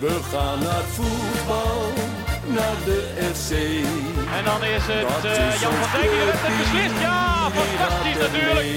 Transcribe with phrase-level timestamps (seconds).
[0.00, 1.92] We gaan naar voetbal,
[2.46, 3.00] naar de
[3.34, 3.50] FC.
[4.36, 7.00] En dan is het Dat eh, is Jan van Dijk die het clubteam, beslist.
[7.00, 8.68] Ja, fantastisch natuurlijk.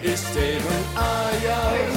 [0.00, 1.90] Is tegen Ajax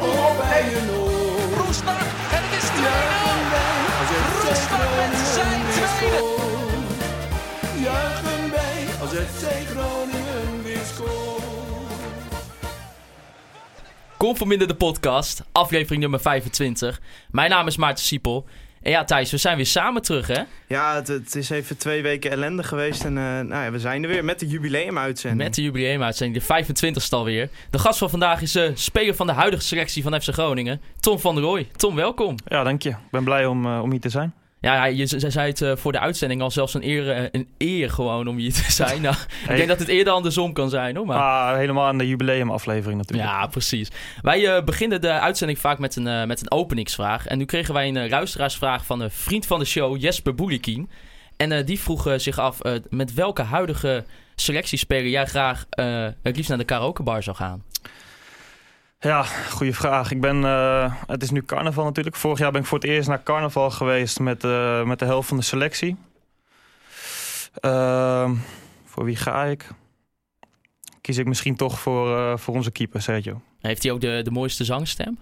[0.00, 1.64] of bij een oor.
[1.64, 2.00] Roestak
[2.36, 2.84] en het is 2-0.
[2.84, 6.22] Juichen wij als FC Roestak met zijn tweede.
[7.86, 11.43] Juichen wij als FC Groningen weer scoort.
[14.34, 17.00] Conforminder de podcast, aflevering nummer 25.
[17.30, 18.46] Mijn naam is Maarten Siepel.
[18.82, 20.42] En ja, Thijs, we zijn weer samen terug, hè?
[20.68, 23.04] Ja, het, het is even twee weken ellende geweest.
[23.04, 25.42] En eh, nou ja, we zijn er weer met de jubileumuitzending.
[25.42, 27.48] Met de jubileumuitzending, de 25ste alweer.
[27.70, 31.18] De gast van vandaag is de speler van de huidige selectie van FC Groningen, Tom
[31.18, 31.68] van der Rooij.
[31.76, 32.36] Tom, welkom.
[32.46, 32.90] Ja, dank je.
[32.90, 34.34] Ik ben blij om, eh, om hier te zijn.
[34.64, 37.48] Ja, je ze- zei het eh, voor de uitzending al zelfs een eer, eh, een
[37.58, 39.02] eer gewoon om hier te zijn.
[39.02, 39.14] Nou,
[39.48, 41.06] ik denk dat het eerder andersom kan zijn, hoor.
[41.06, 41.18] Maar...
[41.18, 43.28] Ah, helemaal aan de jubileumaflevering natuurlijk.
[43.28, 43.88] Ja, precies.
[44.22, 47.26] Wij eh, beginnen de uitzending vaak met een, met een openingsvraag.
[47.26, 50.90] En nu kregen wij een luisteraarsvraag van een vriend van de show, Jesper Boelikien.
[51.36, 52.58] En die vroeg zich af
[52.90, 55.64] met welke huidige selectiespeler jij graag
[56.22, 57.62] het liefst naar de karaokebar zou gaan.
[59.04, 60.10] Ja, goede vraag.
[60.10, 62.16] Ik ben, eh, het is nu carnaval natuurlijk.
[62.16, 65.28] Vorig jaar ben ik voor het eerst naar carnaval geweest met, eh, met de helft
[65.28, 65.96] van de selectie.
[67.54, 68.34] Ehm,
[68.84, 69.68] voor wie ga ik?
[71.00, 73.40] Kies ik misschien toch voor, eh, voor onze keeper, Sergio.
[73.60, 75.18] Heeft hij ook de, de mooiste zangstem?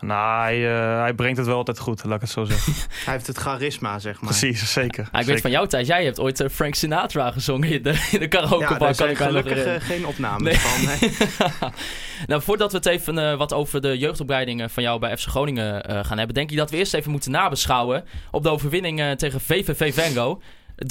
[0.00, 2.72] Nou, hij, eh, hij brengt het wel altijd goed, laat ik het zo zeggen.
[3.04, 4.30] Hij heeft het charisma, zeg maar.
[4.30, 5.08] Precies, zeker.
[5.12, 7.90] Ah, ik weet van jou, Thijs, jij hebt ooit eh, Frank Sinatra gezongen in de,
[8.12, 8.68] in de Ja, karaokebar.
[8.78, 10.58] daar kan zijn ik nog gelukkig eh, geen opnames Nee.
[10.58, 11.08] van.
[11.08, 11.70] Nee.
[12.26, 15.84] nou, voordat we het even eh, wat over de jeugdopleiding van jou bij FC Groningen
[15.84, 19.10] eh, gaan hebben, denk ik dat we eerst even moeten nabeschouwen op de overwinning eh,
[19.10, 20.40] tegen VVV Venlo.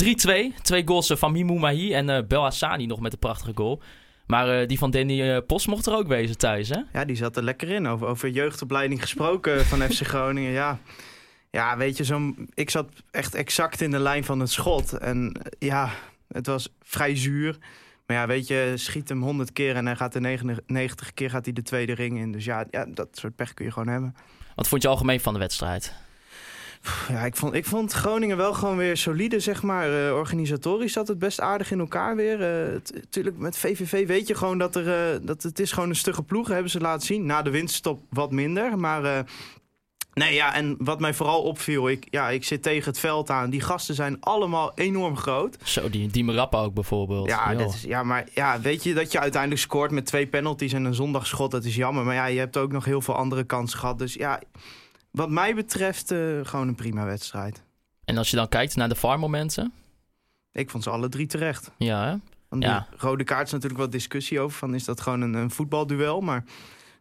[0.03, 3.81] 3-2, twee goals van Mimou Mahi en eh Bel Hassani nog met een prachtige goal.
[4.27, 6.79] Maar eh, die van Danny eh, Post mocht er ook wezen thuis, hè?
[6.93, 7.87] Ja, die zat er lekker in.
[7.87, 10.51] Over, over jeugdopleiding gesproken van FC Groningen.
[10.51, 10.79] Ja.
[11.51, 14.93] ja, weet je, zo'n, ik zat echt exact in de lijn van het schot.
[14.93, 15.89] En eh, ja,
[16.27, 17.57] het was vrij zuur.
[18.05, 21.45] Maar ja, weet je, schiet hem 100 keer en hij gaat de 99 keer gaat
[21.45, 22.31] hij de tweede ring in.
[22.31, 24.15] Dus ja, ja, dat soort pech kun je gewoon hebben.
[24.55, 25.93] Wat vond je algemeen van de wedstrijd?
[27.09, 30.07] Ja, ik vond, ik vond Groningen wel gewoon weer solide, zeg maar.
[30.07, 32.37] Eh, organisatorisch zat het best aardig in elkaar weer.
[32.93, 36.23] Natuurlijk, met VVV weet je gewoon dat, er, eh, dat het is gewoon een stugge
[36.23, 37.25] ploeg, hebben ze laten zien.
[37.25, 39.25] Na de winststop wat minder, maar...
[40.15, 43.49] Nee, ja, en wat mij vooral opviel, ik, ja, ik zit tegen het veld aan.
[43.49, 45.57] Die gasten zijn allemaal enorm groot.
[45.63, 47.27] Zo, die, die Marappa ook bijvoorbeeld.
[47.27, 50.85] Ja, is, ja, maar ja, weet je dat je uiteindelijk scoort met twee penalties en
[50.85, 52.03] een zondagschot, dat is jammer.
[52.03, 53.99] Maar ja, je hebt ook nog heel veel andere kansen gehad.
[53.99, 54.39] Dus ja,
[55.15, 57.63] wat mij betreft eh, gewoon een prima wedstrijd.
[58.05, 59.73] En als je dan kijkt naar de VAR-momenten,
[60.51, 61.71] Ik vond ze alle drie terecht.
[61.77, 62.15] ja, hè?
[62.49, 62.87] Want Ja.
[62.89, 64.57] die rode kaart is natuurlijk wat discussie over.
[64.57, 66.21] Van, is dat gewoon een, een voetbalduel?
[66.21, 66.43] Maar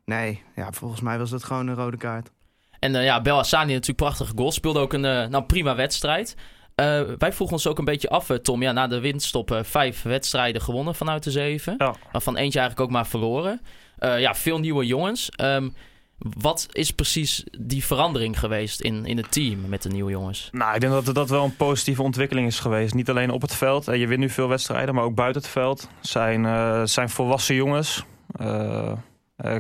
[0.05, 2.31] nee, ja, volgens mij was dat gewoon een rode kaart.
[2.79, 4.53] En eh, ja, Bel Hassani natuurlijk prachtige goal.
[4.53, 6.37] Speelde ook een eh, nou, prima wedstrijd.
[6.75, 8.63] Eh, wij vroegen ons ook een beetje af, Tom.
[8.63, 11.75] Ja, na de winststop eh, vijf wedstrijden gewonnen vanuit de zeven.
[11.79, 11.95] Ja.
[12.13, 13.61] Waarvan eentje eigenlijk ook maar verloren.
[13.99, 15.29] Eh, ja, veel nieuwe jongens.
[15.31, 15.71] Ehm,
[16.19, 20.49] wat is precies die verandering geweest in, in het team met de nieuwe jongens?
[20.53, 22.95] Nou, ik denk dat dat wel een positieve ontwikkeling is geweest.
[22.95, 23.89] Niet alleen op het veld.
[23.89, 25.89] Eh, Je wint nu veel wedstrijden, maar ook buiten het veld.
[26.01, 28.05] Zijn, eh, zijn volwassen jongens.
[28.33, 28.93] Eh,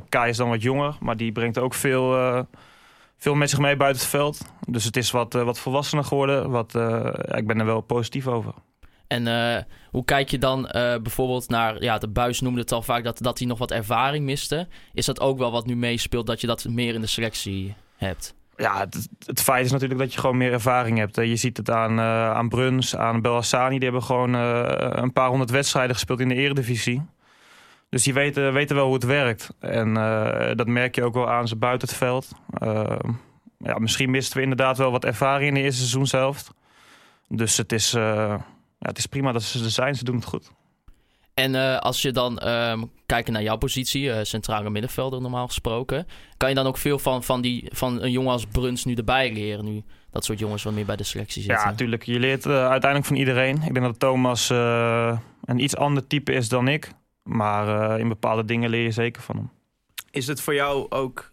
[0.09, 2.47] Kai is dan wat jonger, maar die brengt ook veel,
[3.17, 4.45] veel met zich mee buiten het veld.
[4.69, 6.51] Dus het is wat, wat volwassener geworden.
[6.51, 6.75] Wat,
[7.35, 8.55] ik ben er wel positief over.
[9.07, 11.83] En eh, hoe kijk je dan eh, bijvoorbeeld naar...
[11.83, 14.69] Ja, de Buis noemde het al vaak dat, dat hij nog wat ervaring miste.
[14.93, 18.35] Is dat ook wel wat nu meespeelt, dat je dat meer in de selectie hebt?
[18.57, 21.19] Ja, het, het feit is natuurlijk dat je gewoon meer ervaring hebt.
[21.19, 23.75] Eh, Je ziet het aan, aan Bruns, aan Belhassani.
[23.75, 27.03] Die hebben gewoon een paar honderd wedstrijden gespeeld in de eredivisie.
[27.89, 29.51] Dus die weten, weten wel hoe het werkt.
[29.59, 29.95] En
[30.57, 32.29] dat merk je ook wel aan ze buiten het veld.
[33.59, 36.51] Ja, misschien misten we inderdaad wel wat ervaring in de eerste seizoenshelft.
[37.29, 37.97] Dus het is,
[38.85, 39.95] ja, het is prima dat ze er zijn.
[39.95, 40.51] Ze doen het goed.
[41.35, 46.07] En eh, als je dan ehm kijkt naar jouw positie, eh, centrale middenvelder normaal gesproken,
[46.37, 49.33] kan je dan ook veel van, van, die, van een jongen als Bruns nu erbij
[49.33, 49.65] leren?
[49.65, 49.85] Nu
[50.15, 51.61] dat soort jongens wat meer bij de selectie zitten.
[51.61, 52.03] Ja, natuurlijk.
[52.03, 53.63] Je leert eh, uiteindelijk van iedereen.
[53.63, 56.93] Ik denk dat Thomas eh, een iets ander type is dan ik.
[57.23, 59.51] Maar eh, in bepaalde dingen leer je zeker van hem.
[60.11, 61.33] Is het voor jou ook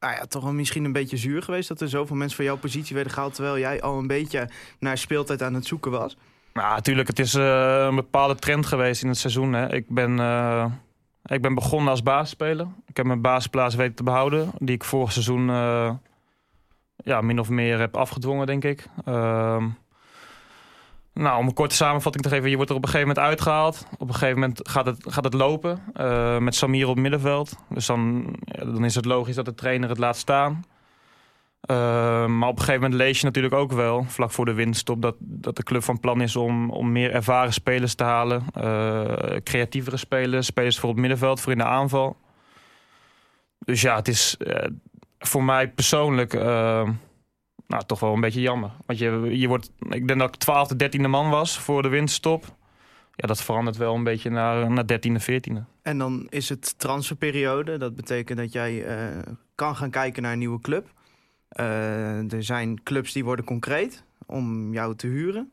[0.00, 1.68] nou ja, toch misschien een beetje zuur geweest...
[1.68, 3.34] dat er zoveel mensen van jouw positie werden gehaald...
[3.34, 6.16] terwijl jij al een beetje naar speeltijd aan het zoeken was?
[6.52, 7.08] Nou, natuurlijk.
[7.08, 9.52] Het is eh, een bepaalde trend geweest in het seizoen.
[9.52, 9.74] Hè.
[9.74, 10.64] Ik, ben, eh,
[11.24, 12.66] ik ben begonnen als basisspeler.
[12.86, 14.50] Ik heb mijn basisplaats weten te behouden.
[14.58, 15.90] Die ik vorig seizoen eh,
[16.96, 18.86] ja, min of meer heb afgedwongen, denk ik.
[19.04, 19.68] Ehm,
[21.12, 22.50] nou, om een korte samenvatting te geven.
[22.50, 23.86] Je wordt er op een gegeven moment uitgehaald.
[23.98, 25.82] Op een gegeven moment gaat het, gaat het lopen.
[26.44, 27.56] met Samir op middenveld.
[27.68, 30.64] Dus dan, dan is het logisch dat de trainer het laat staan.
[31.70, 31.76] Uh,
[32.26, 35.14] maar op een gegeven moment lees je natuurlijk ook wel, vlak voor de winststop, dat,
[35.18, 38.44] dat de club van plan is om, om meer ervaren spelers te halen.
[38.56, 42.16] Uh, creatievere spelers, spelers voor het middenveld, voor in de aanval.
[43.58, 44.54] Dus ja, het is uh,
[45.18, 46.32] voor mij persoonlijk
[47.66, 48.70] nou, toch wel een beetje jammer.
[48.86, 52.44] Want je, je wordt, ik denk dat ik 12e, 13e man was voor de winststop.
[53.14, 55.62] Ja, dat verandert wel een beetje naar, naar 13e, 14e.
[55.82, 57.78] En dan is het transferperiode.
[57.78, 58.84] Dat betekent dat jij
[59.54, 60.96] kan gaan kijken naar een nieuwe club.
[61.52, 65.52] Uh, er zijn clubs die worden concreet om jou te huren.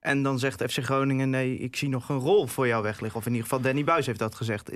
[0.00, 3.20] En dan zegt FC Groningen: nee, ik zie nog een rol voor jou weg liggen.
[3.20, 4.70] Of in ieder geval Danny Buis heeft dat gezegd.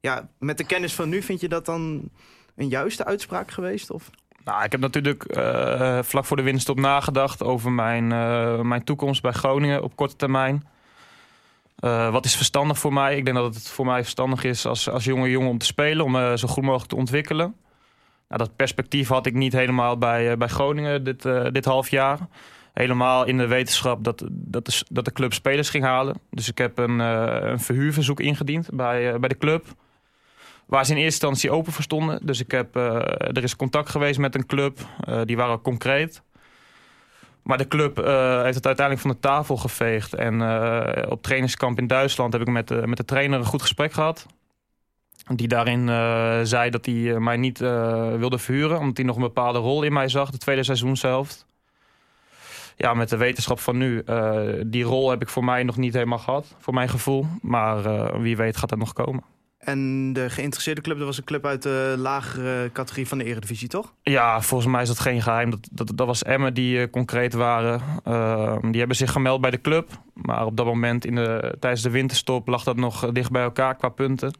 [0.00, 2.10] Ja, met de kennis van nu, vind je dat dan
[2.56, 3.90] een juiste uitspraak geweest?
[3.90, 4.10] Of?
[4.44, 8.06] Nou, ik heb natuurlijk uh, vlak voor de winststop nagedacht over mijn,
[8.68, 10.66] mijn toekomst bij Groningen op korte termijn.
[12.10, 13.16] wat is verstandig voor mij?
[13.16, 16.04] Ik denk dat het voor mij verstandig is als, als jonge jongen om te spelen,
[16.04, 17.54] om zo goed mogelijk te ontwikkelen.
[18.30, 21.88] Nou, dat perspectief had ik niet helemaal bij, uh, bij Groningen dit, uh, dit half
[21.88, 22.18] jaar.
[22.72, 26.20] Helemaal in de wetenschap dat, dat, de, dat de club spelers ging halen.
[26.30, 29.66] Dus ik heb een, uh, een verhuurverzoek ingediend bij, bij de club.
[30.66, 32.26] Waar ze in eerste instantie open voor stonden.
[32.26, 34.78] Dus ik heb, er is contact geweest met een club.
[35.24, 36.22] die waren concreet.
[37.42, 37.96] Maar de club
[38.42, 40.14] heeft het uiteindelijk van de tafel geveegd.
[40.14, 40.34] En
[41.10, 44.26] op trainingskamp in Duitsland heb ik met, met de trainer een goed gesprek gehad.
[45.34, 48.78] Die daarin uh, zei dat hij eh, mij niet uh, wilde verhuren.
[48.78, 50.30] Omdat hij nog een bepaalde rol in mij zag.
[50.30, 51.46] De tweede seizoenshelft.
[52.76, 54.04] Ja, met de wetenschap van nu.
[54.66, 56.54] Die rol heb ik voor mij nog niet helemaal gehad.
[56.58, 57.26] Voor mijn gevoel.
[57.42, 57.82] Maar
[58.22, 59.24] wie weet gaat dat nog komen.
[59.60, 63.68] En de geïnteresseerde club, dat was een club uit de lagere categorie van de Eredivisie,
[63.68, 63.94] toch?
[64.02, 65.50] Ja, volgens mij is dat geen geheim.
[65.50, 67.80] Dat, dat, dat was Emmen die uh, concreet waren.
[68.08, 69.90] Uh, die hebben zich gemeld bij de club.
[70.14, 73.76] Maar op dat moment in de, tijdens de winterstop lag dat nog dicht bij elkaar
[73.76, 74.32] qua punten.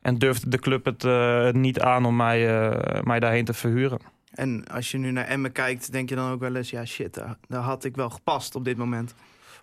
[0.00, 3.98] En durfde de club het uh, niet aan om mij, uh, mij daarheen te verhuren.
[4.30, 6.70] En als je nu naar Emmen kijkt, denk je dan ook wel eens...
[6.70, 9.14] ja, shit, daar had ik wel gepast op dit moment.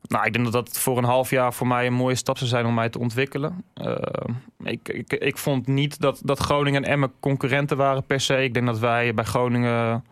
[0.02, 2.50] Nou, ik denk dat dat voor een half jaar voor mij een mooie stap zou
[2.50, 3.64] zijn om mij te ontwikkelen.
[3.76, 3.96] Uh,
[4.64, 8.44] ik, ik, ik vond niet dat, dat Groningen en Emmen concurrenten waren per se.
[8.44, 10.06] Ik denk dat wij bij Groningen...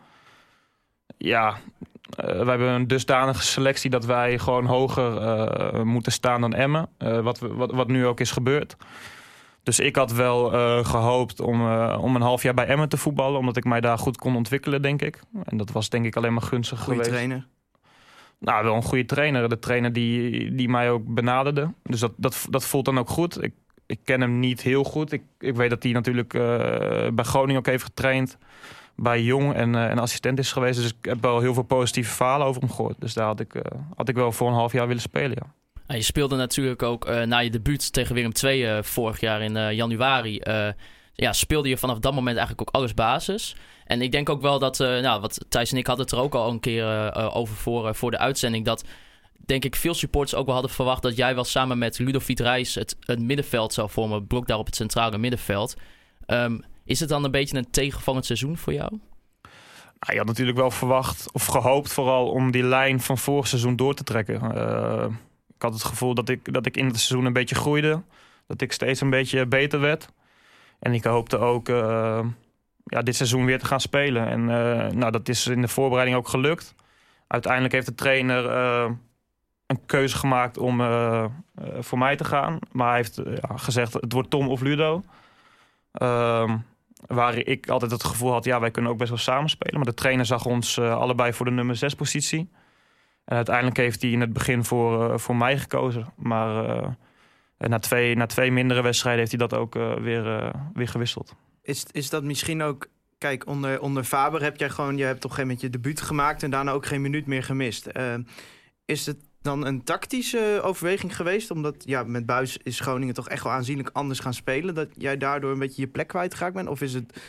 [1.17, 6.53] Ja, uh, we hebben een dusdanige selectie dat wij gewoon hoger uh, moeten staan dan
[6.53, 6.89] Emmen.
[6.97, 8.75] wat, wat, wat nu ook is gebeurd.
[9.65, 12.97] Dus ik had wel uh, gehoopt om, uh, om een half jaar bij Emmen te
[12.97, 13.39] voetballen.
[13.39, 15.19] Omdat ik mij daar goed kon ontwikkelen, denk ik.
[15.43, 17.15] En dat was denk ik alleen maar gunstig goeie geweest.
[17.15, 17.47] trainer?
[18.39, 19.49] Nou, wel een goede trainer.
[19.49, 21.73] De trainer die, die mij ook benaderde.
[21.83, 23.43] Dus dat, dat, dat voelt dan ook goed.
[23.43, 23.53] Ik,
[23.85, 25.11] ik ken hem niet heel goed.
[25.11, 26.41] Ik, ik weet dat hij natuurlijk uh,
[27.13, 28.37] bij Groningen ook heeft getraind.
[28.95, 30.79] Bij Jong en, en assistent is geweest.
[30.79, 32.95] Dus ik heb wel heel veel positieve verhalen over hem gehoord.
[32.99, 33.61] Dus daar had ik,
[33.95, 35.53] had ik wel voor een half jaar willen spelen, ja.
[35.87, 39.41] Nou, je speelde natuurlijk ook uh, na je debuut tegen Willem II uh, vorig jaar
[39.41, 40.41] in uh, januari.
[41.13, 43.55] ja, speelde je vanaf dat moment eigenlijk ook alles basis.
[43.85, 46.35] En ik denk ook wel dat, nou, wat Thijs en ik hadden het er ook
[46.35, 48.65] al een keer over voor, voor de uitzending.
[48.65, 48.83] Dat
[49.45, 52.75] denk ik veel supporters ook wel hadden verwacht dat jij wel samen met Ludovic Reis
[52.75, 54.27] het, middenveld zou vormen.
[54.27, 55.75] Blok daar op het centrale middenveld.
[56.27, 58.89] Um, is het dan een beetje een tegenvallend seizoen voor jou?
[59.99, 63.75] Nou, je had natuurlijk wel verwacht of gehoopt vooral om die lijn van vorig seizoen
[63.75, 64.41] door te trekken
[65.55, 68.01] ik had het gevoel dat ik, dat ik in het seizoen een beetje groeide.
[68.47, 70.09] Dat ik steeds een beetje beter werd.
[70.79, 72.25] En ik hoopte ook uh,
[72.83, 74.27] ja, dit seizoen weer te gaan spelen.
[74.27, 76.75] En uh, nou, dat is in de voorbereiding ook gelukt.
[77.27, 78.91] Uiteindelijk heeft de trainer uh,
[79.67, 80.77] een keuze gemaakt om
[81.79, 82.59] voor mij te gaan.
[82.71, 85.03] Maar hij heeft ja, gezegd, het wordt Tom of Ludo.
[85.91, 86.57] Ehm,
[87.05, 89.75] waar ik altijd het gevoel had, ja, wij kunnen ook best wel samen spelen.
[89.75, 92.49] Maar de trainer zag ons allebei voor de nummer 6 positie.
[93.25, 96.13] En uiteindelijk heeft hij in het begin voor, uh, voor mij gekozen.
[96.15, 96.87] Maar uh,
[97.57, 101.35] na, twee, na twee mindere wedstrijden heeft hij dat ook uh, weer, weer gewisseld.
[101.61, 102.87] Is, is dat misschien ook...
[103.17, 104.97] Kijk, onder, onder Faber heb jij gewoon...
[104.97, 106.43] Je hebt op een gegeven moment je debuut gemaakt...
[106.43, 107.89] en daarna ook geen minuut meer gemist.
[108.85, 111.51] is het dan een tactische overweging geweest?
[111.51, 114.75] Omdat ja, met Buis is Groningen toch echt wel aanzienlijk anders gaan spelen.
[114.75, 116.67] Dat jij daardoor een beetje je plek kwijtgeraakt bent?
[116.67, 117.19] Of is het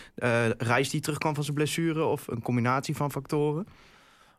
[0.59, 2.05] Reis die terugkwam van zijn blessure?
[2.05, 3.67] Of een combinatie van factoren?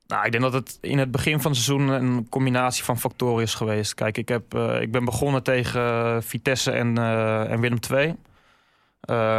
[0.07, 3.43] Nou, ik denk dat het in het begin van het seizoen een combinatie van factoren
[3.43, 3.93] is geweest.
[3.93, 8.15] Kijk, ik, heb, uh, ik ben begonnen tegen Vitesse en, uh, en Willem II.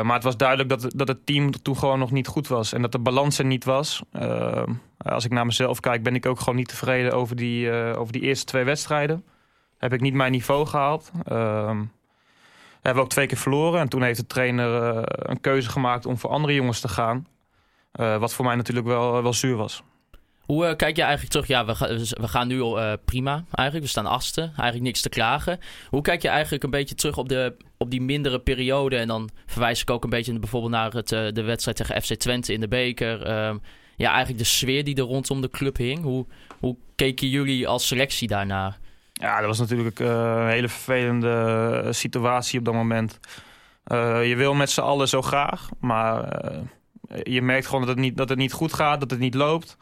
[0.02, 2.72] Maar het was duidelijk dat, dat het team toen gewoon nog niet goed was.
[2.72, 4.02] En dat de balans er niet was.
[4.98, 8.22] als ik naar mezelf kijk, ben ik ook gewoon niet tevreden over die, over die
[8.22, 9.24] eerste twee wedstrijden.
[9.78, 11.10] Heb ik niet mijn niveau gehaald.
[11.24, 11.88] hebben
[12.82, 13.80] we ook twee keer verloren.
[13.80, 14.70] En toen heeft de trainer
[15.30, 17.26] een keuze gemaakt om voor andere jongens te gaan.
[17.92, 19.82] wat voor mij natuurlijk wel, wel zuur was.
[20.48, 21.46] Hoe uh, kijk je eigenlijk terug?
[21.46, 21.86] Ja, we, ga,
[22.20, 23.84] we gaan nu uh, prima eigenlijk.
[23.84, 24.40] We staan achtste.
[24.40, 25.58] Eigenlijk niks te klagen.
[25.88, 28.96] Hoe kijk je eigenlijk een beetje terug op, de, op die mindere periode?
[28.96, 32.14] En dan verwijs ik ook een beetje bijvoorbeeld naar het, uh, de wedstrijd tegen FC
[32.14, 33.22] Twente in de beker.
[33.22, 33.56] Ehm,
[33.96, 36.02] ja, eigenlijk de sfeer die er rondom de club hing.
[36.02, 36.26] Hoe,
[36.58, 38.78] hoe keken jullie als selectie daarnaar?
[39.12, 41.30] Ja, dat was natuurlijk eh, een hele vervelende
[41.84, 43.20] eh, situatie op dat moment.
[43.88, 47.98] Eh, je wil met z'n allen zo graag, maar eh, je merkt gewoon dat het,
[47.98, 49.76] niet, dat het niet goed gaat, dat het niet loopt.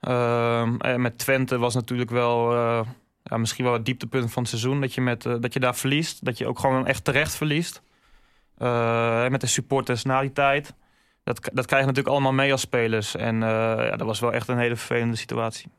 [0.00, 2.86] Ehm, en met Twente was natuurlijk wel eh,
[3.22, 4.80] ja, misschien wel het dieptepunt van het seizoen.
[4.80, 7.82] Dat je, met, eh, dat je daar verliest, dat je ook gewoon echt terecht verliest.
[8.56, 10.74] Eh, met de supporters na die tijd.
[11.24, 13.16] Dat, dat krijg je natuurlijk allemaal mee als spelers.
[13.16, 13.48] En eh,
[13.88, 15.70] ja, dat was wel echt een hele vervelende situatie.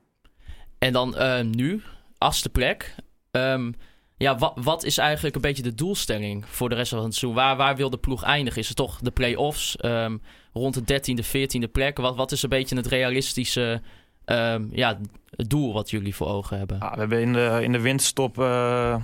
[0.78, 1.82] En dan eh, nu,
[2.18, 2.96] achtste plek.
[3.32, 3.72] Ehm,
[4.18, 7.42] ja, wat, wat is eigenlijk een beetje de doelstelling voor de rest van het seizoen?
[7.42, 8.62] Waar, waar wil de ploeg eindigen?
[8.62, 10.18] Is het toch de play-offs ehm,
[10.54, 11.98] rond de 13e, 14e plek?
[11.98, 13.82] Wat, wat is een beetje het realistische
[14.28, 14.98] ehm, ja,
[15.36, 16.78] het doel wat jullie voor ogen hebben?
[16.80, 19.02] Ja, we hebben in de, in de winterstop eh, eh,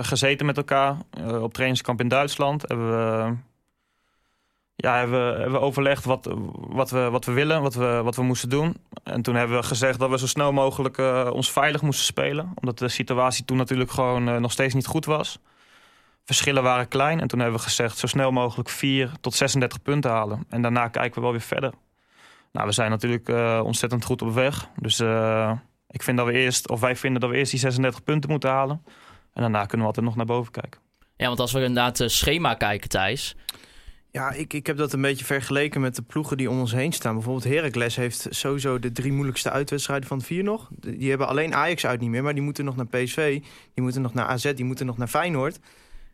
[0.00, 2.62] gezeten met elkaar eh, op trainingskamp in Duitsland.
[2.68, 3.36] Hebben we,
[4.76, 8.48] ja, hebben, hebben overlegd wat, wat, we, wat we willen, wat we, wat we moesten
[8.48, 8.76] doen.
[9.02, 10.98] En toen hebben we gezegd dat we zo snel mogelijk
[11.32, 12.52] ons veilig moesten spelen.
[12.54, 15.38] Omdat de situatie toen natuurlijk gewoon nog steeds niet goed was.
[16.24, 17.20] Verschillen waren klein.
[17.20, 20.46] En toen hebben we gezegd zo snel mogelijk 4 tot 36 punten halen.
[20.48, 21.72] En daarna kijken we wel weer verder.
[22.52, 24.68] Nou, we zijn natuurlijk eh, ontzettend goed op weg.
[24.76, 25.52] Dus eh,
[25.90, 28.50] ik vind dat we eerst, of wij vinden dat we eerst die 36 punten moeten
[28.50, 28.82] halen.
[29.32, 30.80] En daarna kunnen we altijd nog naar boven kijken.
[31.16, 33.36] Ja, want als we inderdaad het schema kijken, Thijs.
[34.12, 36.92] Ja, ik, ik heb dat een beetje vergeleken met de ploegen die om ons heen
[36.92, 37.14] staan.
[37.14, 40.68] Bijvoorbeeld Heracles heeft sowieso de drie moeilijkste uitwedstrijden van de vier nog.
[40.70, 43.40] Die hebben alleen Ajax uit niet meer, maar die moeten nog naar PSV.
[43.74, 45.58] Die moeten nog naar AZ, die moeten nog naar Feyenoord.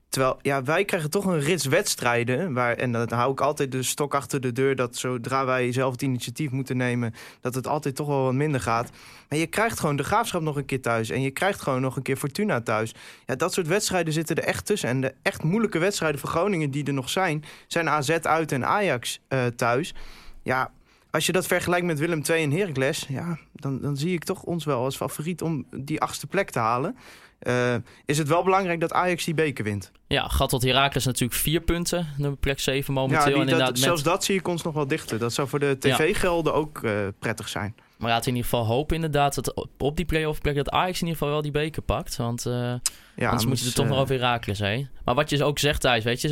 [0.09, 2.53] Terwijl, ja, wij krijgen toch een rits wedstrijden.
[2.53, 4.77] Waar, en dan hou ik altijd de stok achter de deur...
[4.77, 7.15] dat zodra wij zelf het initiatief moeten nemen...
[7.41, 8.91] dat het altijd toch wel wat minder gaat.
[9.29, 11.11] Maar je krijgt gewoon de Graafschap nog een keer thuis.
[11.11, 12.95] En je krijgt gewoon nog een keer Fortuna thuis.
[13.27, 14.89] Ja, dat soort wedstrijden zitten er echt tussen.
[14.89, 17.45] En de echt moeilijke wedstrijden voor Groningen die er nog zijn...
[17.67, 19.95] zijn AZ uit en Ajax eh, thuis.
[20.43, 20.71] Ja,
[21.11, 23.07] als je dat vergelijkt met Willem II en Heracles...
[23.09, 26.59] Ja, dan, dan zie ik toch ons wel als favoriet om die achtste plek te
[26.59, 26.97] halen.
[27.39, 27.75] Eh,
[28.05, 29.93] is het wel belangrijk dat Ajax die beker wint.
[30.07, 32.07] Ja, gat tot Herakles natuurlijk vier punten.
[32.17, 33.19] Nummer plek 7 momenteel.
[33.29, 35.19] Ja, die- en dat, met- zelfs dat zie ik ons nog wel dichter.
[35.19, 37.75] Dat zou voor de tv-gelden ook eh, prettig zijn.
[37.97, 41.01] Maar laten we in ieder geval hopen inderdaad dat op- die play-off plek dat Ajax
[41.01, 42.17] in ieder geval wel die beker pakt.
[42.17, 44.89] Want eh, Ja, anders moet je er toch nog over Herakles heen.
[45.05, 46.29] Maar wat je ook zegt Thijs, weet je,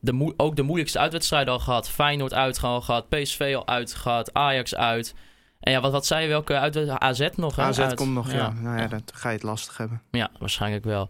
[0.00, 1.88] de ook de moeilijkste uitwedstrijden al gehad.
[1.88, 5.14] Feyenoord uit al gehad, PSV al uit gehad, Ajax uit.
[5.64, 7.58] En ja, wat, wat zei je, welke uit AZ nog?
[7.58, 7.94] AZ Uit.
[7.94, 8.52] komt nog, ja.
[8.60, 10.02] Nou ja, dan ga je het lastig hebben.
[10.10, 11.08] Ja, waarschijnlijk wel.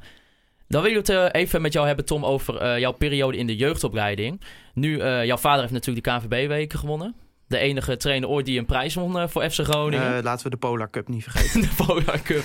[0.68, 3.46] Dan wil ik het eh, even met jou hebben, Tom, over eh, jouw periode in
[3.46, 4.40] de jeugdopleiding.
[4.74, 7.14] Nu, eh, jouw vader heeft natuurlijk de KNVB-weken gewonnen.
[7.46, 10.22] De enige trainer ooit die een prijs won voor FC Groningen.
[10.22, 11.60] Laten we de Polar Cup niet vergeten.
[11.60, 12.44] de Polar Cup.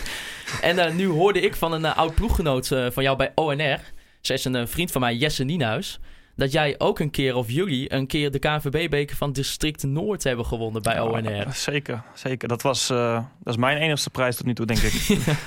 [0.61, 3.79] En nu hoorde ik van een oud ploeggenoot van jou bij ONR.
[4.21, 5.99] Zij is een vriend van mij, Jesse Nienhuis.
[6.39, 10.45] Dat jij ook een keer, of jullie, een keer de KNVB-beker van District Noord hebben
[10.45, 11.35] gewonnen bij ONR.
[11.35, 12.47] Ja, zeker, zeker.
[12.47, 14.93] Dat was, eh, dat is mijn enigste prijs tot nu toe, denk ik.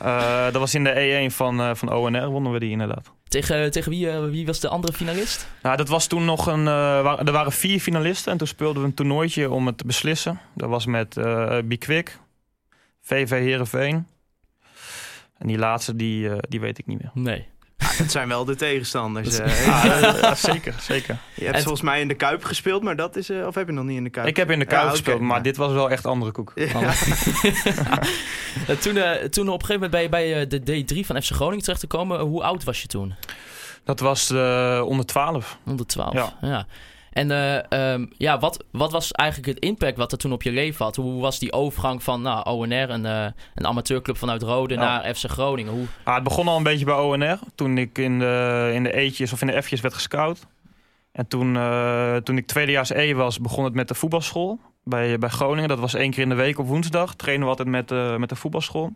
[0.00, 0.90] Eh, dat was in de
[1.28, 3.12] E1 van, eh, van ONR, wonnen we die inderdaad.
[3.28, 5.48] Tegen, tegen wie, eh, wie was de andere finalist?
[5.62, 6.58] Nou, dat was toen nog een.
[6.58, 9.84] eh, wa- er waren vier finalisten en toen speelden we een toernooitje om het te
[9.86, 10.40] beslissen.
[10.54, 12.18] Dat was met eh Bikwik,
[13.00, 14.06] VV Herenveen.
[15.38, 17.10] En die laatste, die, eh, die weet ik niet meer.
[17.14, 17.46] Nee.
[18.04, 19.36] Het zijn wel de tegenstanders.
[19.36, 19.68] Dat eh.
[19.84, 19.84] Ah,
[20.20, 21.16] ja, zeker, zeker.
[21.34, 23.30] je hebt en- volgens mij in de Kuip gespeeld, maar dat is...
[23.30, 24.26] eh, of heb je nog niet in de Kuip?
[24.26, 25.42] Ik heb in de Kuip Ja, oké, gespeeld, maar ja.
[25.42, 26.52] dit was wel echt andere koek.
[26.54, 26.68] Ja.
[28.66, 31.22] Eh, toen, eh, toen op een gegeven moment ben je bij eh, de D3 van
[31.22, 32.20] FC Groningen terecht te komen.
[32.20, 33.14] hoe oud was je toen?
[33.84, 35.58] Dat was eh, onder 12.
[35.64, 36.12] 112.
[36.14, 36.32] Ja.
[36.40, 36.66] Ja.
[37.10, 40.52] En eh, ehm, ja, wat, wat was eigenlijk het impact wat er toen op je
[40.52, 40.96] leven had?
[40.96, 44.80] Hoe was die overgang van nou, ONR, een, eh, een amateurclub vanuit Rode, Ja.
[44.80, 45.72] naar FC Groningen?
[45.72, 47.38] Hoe, Ah, het begon al een beetje bij ONR.
[47.54, 50.46] Toen ik in de, in de E'tjes of in de F'jes werd gescout.
[51.12, 54.58] En toen, eh, toen ik tweedejaars E was, begon het met de voetbalschool.
[54.84, 55.68] Bij, bij Groningen.
[55.68, 57.14] Dat was één keer in de week op woensdag.
[57.14, 58.92] Trainen we altijd met, met de voetbalschool.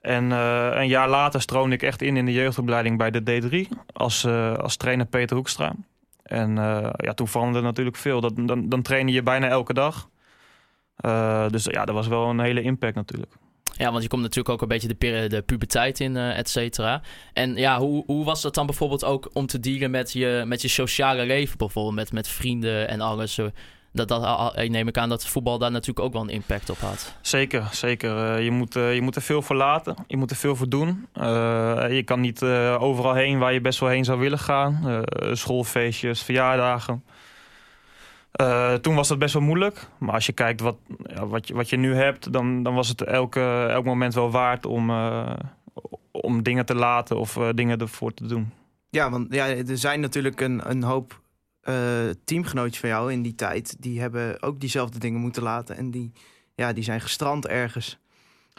[0.00, 3.68] En een jaar later stroomde ik echt in in de jeugdopleiding bij de D3.
[3.92, 5.72] Als, als trainer Peter Hoekstra.
[6.24, 8.20] En eh, ja, toen veranderde natuurlijk veel.
[8.20, 10.08] Dat, dan, dan trainde je bijna elke dag.
[10.96, 13.32] Eh, dus ja, dat was wel een hele impact natuurlijk.
[13.76, 17.02] ja, want je komt natuurlijk ook een beetje de, de puberteit in, eh et cetera.
[17.32, 20.62] En ja, hoe, hoe was dat dan bijvoorbeeld ook om te dealen met je, met
[20.62, 21.58] je sociale leven?
[21.58, 23.40] Bijvoorbeeld met, met vrienden en alles.
[23.94, 26.70] Dat, dat, al- ik neem ik aan dat voetbal daar natuurlijk ook wel een impact
[26.70, 27.14] op had.
[27.20, 28.34] Zeker, zeker.
[28.36, 29.94] Eh, je, moet, eh, je moet er veel voor laten.
[30.06, 31.06] Je moet er veel voor doen.
[31.12, 31.24] Eh,
[31.90, 34.88] je kan niet eh, overal heen waar je best wel heen zou willen gaan.
[34.88, 37.04] Eh, schoolfeestjes, verjaardagen.
[38.32, 39.88] Eh, toen was dat best wel moeilijk.
[39.98, 42.88] Maar als je kijkt wat, ja, wat, je, wat je nu hebt, dan, dan was
[42.88, 45.30] het elke, elk moment wel waard om, eh,
[46.10, 48.52] om dingen te laten of eh, dingen ervoor te doen.
[48.90, 51.20] Ja, want ja, er zijn natuurlijk een, een hoop
[51.64, 51.74] eh,
[52.24, 55.76] teamgenootjes van jou in die tijd, die hebben ook diezelfde dingen moeten laten.
[55.76, 56.12] En die,
[56.54, 57.98] ja, die zijn gestrand ergens.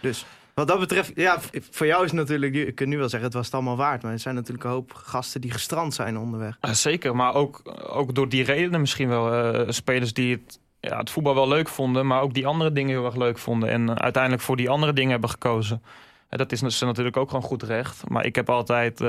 [0.01, 1.39] Dus wat dat betreft, ja,
[1.71, 4.03] voor jou is natuurlijk, je kunt nu wel zeggen, het was het allemaal waard.
[4.03, 6.57] Maar er zijn natuurlijk een hoop gasten die gestrand zijn onderweg.
[6.61, 9.33] Zeker, maar ook, ook door die redenen misschien wel.
[9.33, 12.89] eh, spelers die het, ja, het voetbal wel leuk vonden, maar ook die andere dingen
[12.89, 13.69] heel erg leuk vonden.
[13.69, 15.83] En eh, uiteindelijk voor die andere dingen hebben gekozen.
[16.29, 18.09] En dat is natuurlijk ook gewoon goed recht.
[18.09, 19.03] Maar ik heb altijd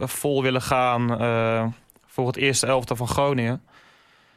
[0.00, 1.10] vol willen gaan
[2.18, 3.62] voor het eerste elftal van Groningen.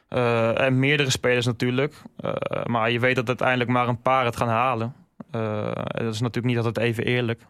[0.07, 2.01] Eh, en meerdere spelers natuurlijk.
[2.17, 2.33] Eh,
[2.65, 4.93] maar je weet dat uiteindelijk maar een paar het gaan halen.
[5.31, 7.41] Eh, dat is natuurlijk niet altijd even eerlijk.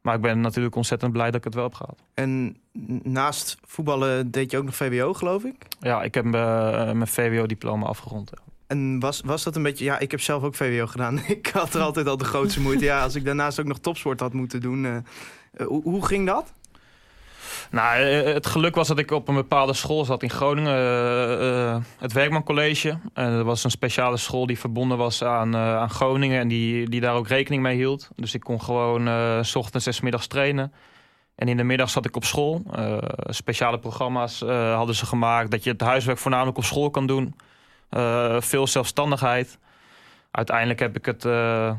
[0.00, 2.02] Maar ik ben natuurlijk ontzettend blij dat ik het wel heb gehad.
[2.14, 2.56] En
[3.02, 5.66] naast voetballen deed je ook nog VWO, geloof ik.
[5.80, 8.30] Ja, ik heb mijn VWO-diploma afgerond.
[8.34, 8.42] ja.
[8.66, 9.84] En was, was dat een beetje...
[9.84, 11.18] Ja, ik heb zelf ook VWO gedaan.
[11.26, 12.84] Ik had er altijd al de grootste moeite.
[12.84, 15.04] Ja, als ik daarnaast ook nog topsport had moeten doen.
[15.66, 16.54] hoe, hoe ging dat?
[17.74, 20.72] Nou, eh, het geluk was dat ik op een bepaalde school zat in Groningen.
[20.76, 22.98] eh, eh, het Werkman College.
[23.14, 26.40] En dat was een speciale school die verbonden was aan, eh, aan Groningen.
[26.40, 28.08] En die, die daar ook rekening mee hield.
[28.16, 30.72] Dus ik kon gewoon eh, s ochtends en 's middags trainen.
[31.34, 32.62] En in de middag zat ik op school.
[32.72, 35.50] Eh, speciale programma's eh, hadden ze gemaakt.
[35.50, 37.34] Dat je het huiswerk voornamelijk op school kan doen.
[37.88, 39.58] Eh, veel zelfstandigheid.
[40.30, 41.72] Uiteindelijk heb ik het, eh,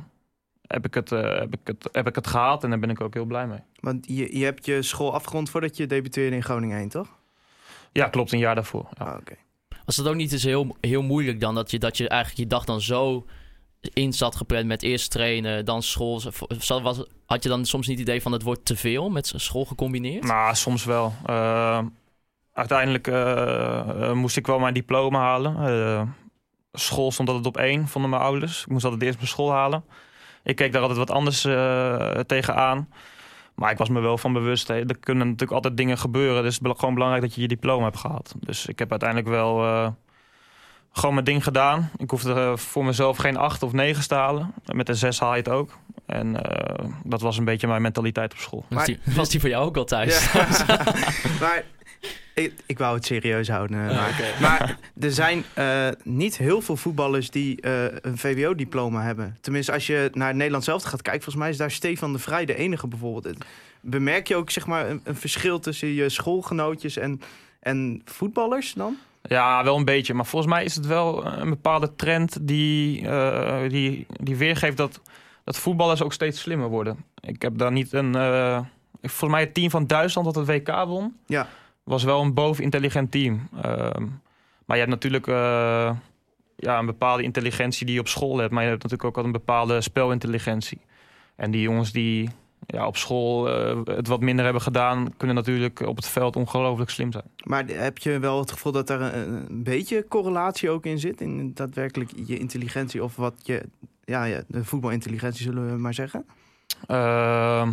[0.68, 2.64] heb ik het, eh, heb ik het, heb ik het gehaald.
[2.64, 3.60] En daar ben ik ook heel blij mee.
[3.80, 7.08] Want je, je hebt je school afgerond voordat je debuteerde in Groningen 1, toch?
[7.92, 8.32] Ja, klopt.
[8.32, 8.88] Een jaar daarvoor.
[8.98, 9.06] Ja.
[9.06, 9.36] Ah, oké.
[9.86, 11.56] Was dat ook niet eens heel, heel moeilijk dan?
[11.56, 13.26] Dat je, dat je eigenlijk je dag dan zo
[13.94, 16.20] in zat gepland met eerst trainen, dan school.
[16.60, 19.34] Zat- Was, had je dan soms niet het idee van het wordt te veel met
[19.36, 20.24] school gecombineerd?
[20.24, 21.14] Nou, soms wel.
[21.26, 21.84] Eh,
[22.54, 25.56] uiteindelijk eh, moest ik wel mijn diploma halen.
[25.68, 26.02] Eh,
[26.72, 28.62] school stond altijd op één, vonden mijn ouders.
[28.62, 29.84] Ik moest altijd eerst mijn school halen.
[30.46, 32.90] Ik keek daar altijd wat anders eh, tegenaan.
[33.56, 34.68] Maar ik was me wel van bewust.
[34.68, 34.76] Hè.
[34.76, 36.44] Er kunnen natuurlijk altijd dingen gebeuren.
[36.44, 38.36] Dus het is gewoon belangrijk dat je je diploma hebt gehad.
[38.40, 39.88] Dus ik heb uiteindelijk wel eh,
[40.92, 41.90] gewoon mijn ding gedaan.
[41.98, 44.54] Ik hoefde er voor mezelf geen acht of negen te halen.
[44.74, 45.78] Met een zes haal je het ook.
[46.06, 48.66] En eh, dat was een beetje mijn mentaliteit op school.
[48.70, 50.32] Was, die, was die voor jou ook al thuis?
[50.34, 50.48] Ja.
[51.42, 51.64] maar
[52.34, 53.86] ik, ik wou het serieus houden.
[53.86, 59.38] maar, maar er zijn eh, niet heel veel voetballers die eh, een VWO-diploma hebben.
[59.42, 62.46] Tenminste, als je naar Nederland zelf gaat kijken, volgens mij is daar Stefan de Vrij
[62.46, 63.46] de enige bijvoorbeeld.
[63.82, 67.22] Bemerk je ook zeg maar, een, een verschil tussen je schoolgenootjes en,
[67.60, 68.98] en voetballers dan?
[69.22, 70.14] Ja, wel een beetje.
[70.14, 75.02] Maar volgens mij is het wel een bepaalde trend die, eh, die, die weergeeft dat,
[75.44, 76.98] dat voetballers ook steeds slimmer worden.
[77.20, 78.16] Ik heb daar niet een.
[78.16, 78.60] eh,
[79.02, 81.48] volgens mij het team van Duitsland dat het WK won, Ja.
[81.86, 83.50] Was wel een bovenintelligent team.
[83.62, 84.04] Ehm,
[84.66, 85.92] maar je hebt natuurlijk eh,
[86.56, 88.52] ja, een bepaalde intelligentie die je op school hebt.
[88.52, 90.80] Maar je hebt natuurlijk ook al een bepaalde spelintelligentie.
[91.36, 92.30] En die jongens die
[92.66, 96.90] ja, op school eh, het wat minder hebben gedaan, kunnen natuurlijk op het veld ongelooflijk
[96.90, 97.26] slim zijn.
[97.44, 101.22] Maar heb je wel het gevoel dat er een, een beetje correlatie ook in zit?
[101.22, 103.64] In daadwerkelijk je intelligentie of wat je...
[104.04, 106.26] Ja, ja de voetbalintelligentie zullen we maar zeggen.
[106.88, 107.72] Ehm,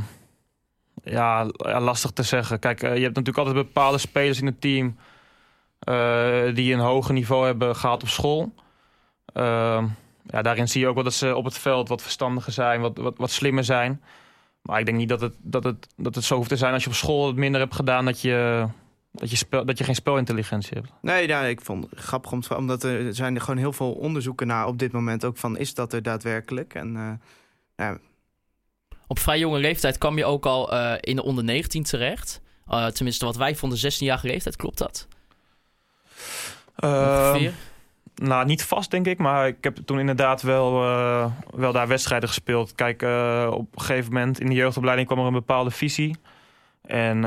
[1.04, 2.58] ja, lastig te zeggen.
[2.58, 4.96] Kijk, eh, je hebt natuurlijk altijd bepaalde spelers in het team
[5.78, 8.54] eh, die een hoger niveau hebben gehaald op school.
[9.32, 9.86] Ehm,
[10.26, 12.98] ja, daarin zie je ook wel dat ze op het veld wat verstandiger zijn, wat,
[12.98, 14.02] wat, wat slimmer zijn.
[14.62, 16.82] Maar ik denk niet dat het, dat, het, dat het zo hoeft te zijn als
[16.82, 18.66] je op school het minder hebt gedaan dat je,
[19.12, 20.92] dat je, spel, dat je geen spelintelligentie hebt.
[21.00, 24.66] Nee, nou, ik vond het grappig omdat er zijn er gewoon heel veel onderzoeken naar
[24.66, 26.74] op dit moment ook van is dat er daadwerkelijk.
[26.74, 27.20] En
[27.76, 27.90] eh,
[29.06, 32.40] Op vrij jonge leeftijd kwam je ook al eh, in de onder 19 terecht.
[32.66, 35.08] Eh, tenminste, wat wij vonden, 16-jarige leeftijd, klopt dat?
[36.76, 37.52] Ehm, Ongeveer?
[38.14, 42.28] Nou, niet vast denk ik, maar ik heb toen inderdaad wel, eh, wel daar wedstrijden
[42.28, 42.74] gespeeld.
[42.74, 43.02] Kijk,
[43.52, 46.16] op een gegeven moment in de jeugdopleiding kwam er een bepaalde visie.
[46.82, 47.24] En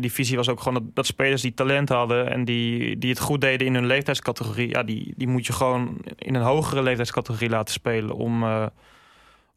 [0.00, 3.20] die visie was ook gewoon dat, dat spelers die talent hadden en die, die het
[3.20, 7.48] goed deden in hun leeftijdscategorie, ja, die, die moet je gewoon in een hogere leeftijdscategorie
[7.48, 8.44] laten spelen om,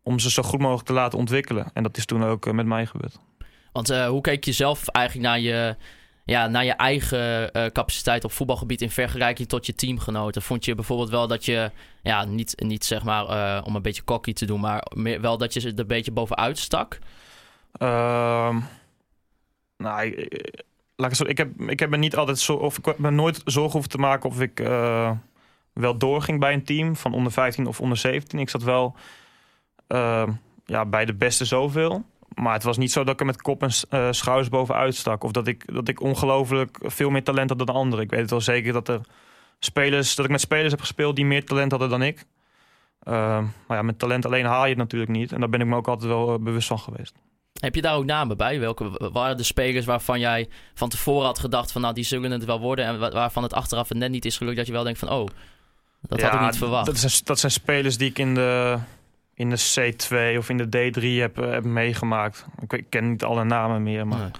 [0.03, 1.69] om ze zo goed mogelijk te laten ontwikkelen.
[1.73, 3.19] En dat is toen ook eh, met mij gebeurd.
[3.71, 5.75] Want eh, hoe keek je zelf eigenlijk naar je,
[6.25, 10.41] ja, naar je eigen eh, capaciteit op voetbalgebied in vergelijking tot je teamgenoten?
[10.41, 11.71] Vond je bijvoorbeeld wel dat je,
[12.03, 13.25] ja, niet, niet zeg maar
[13.63, 16.57] om een beetje cocky te doen, maar meer, wel dat je er een beetje bovenuit
[16.57, 16.99] stak?
[17.71, 18.59] Ehm,
[19.77, 20.63] nou, ik, ik-
[20.95, 22.97] laat ik, het zo, ik, heb, ik heb me niet altijd zo, of ik heb
[22.97, 24.57] me nooit zorgen hoeven te maken of ik
[25.73, 28.39] wel doorging bij een team van onder 15 of onder 17.
[28.39, 28.95] Ik zat wel
[29.91, 30.31] ehm,
[30.65, 32.03] ja, bij de beste zoveel.
[32.35, 33.71] Maar het was niet zo dat ik er met kop en
[34.15, 35.23] schouders bovenuit stak.
[35.23, 38.05] Of dat ik, dat ik ongelooflijk veel meer talent had dan de anderen.
[38.05, 39.01] Ik weet het wel zeker dat er
[39.59, 42.25] spelers, dat ik met spelers heb gespeeld die meer talent hadden dan ik.
[43.03, 45.31] Ehm, maar ja, met talent alleen haal je het natuurlijk niet.
[45.31, 47.13] En daar ben ik me ook altijd wel eh, bewust van geweest.
[47.59, 48.59] Heb je daar ook namen bij?
[48.59, 52.45] Welke waren de spelers waarvan jij van tevoren had gedacht van nou die zullen het
[52.45, 54.83] wel worden en wa- waarvan het achteraf het net niet is gelukt dat je wel
[54.83, 55.27] denkt van oh
[56.01, 56.85] dat had ik niet verwacht.
[56.85, 58.77] Dat zijn, dat zijn spelers die ik in de,
[59.41, 59.91] in de
[60.33, 62.45] C2 of in de D3 heb, eh, heb meegemaakt.
[62.67, 64.31] Ik, ken niet alle namen meer, maar Nee.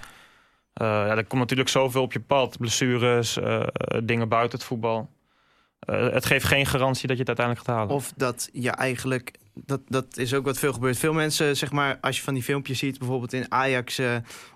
[0.74, 2.58] eh, ja, er komt natuurlijk zoveel op je pad.
[2.58, 3.64] Blessures, eh,
[4.04, 5.10] dingen buiten het voetbal.
[5.86, 7.96] Het geeft geen garantie dat je het uiteindelijk gaat halen.
[7.96, 10.98] Of dat je eigenlijk, dat, dat is ook wat veel gebeurt.
[10.98, 14.02] Veel mensen, zeg maar, als je van die filmpjes ziet, bijvoorbeeld in Ajax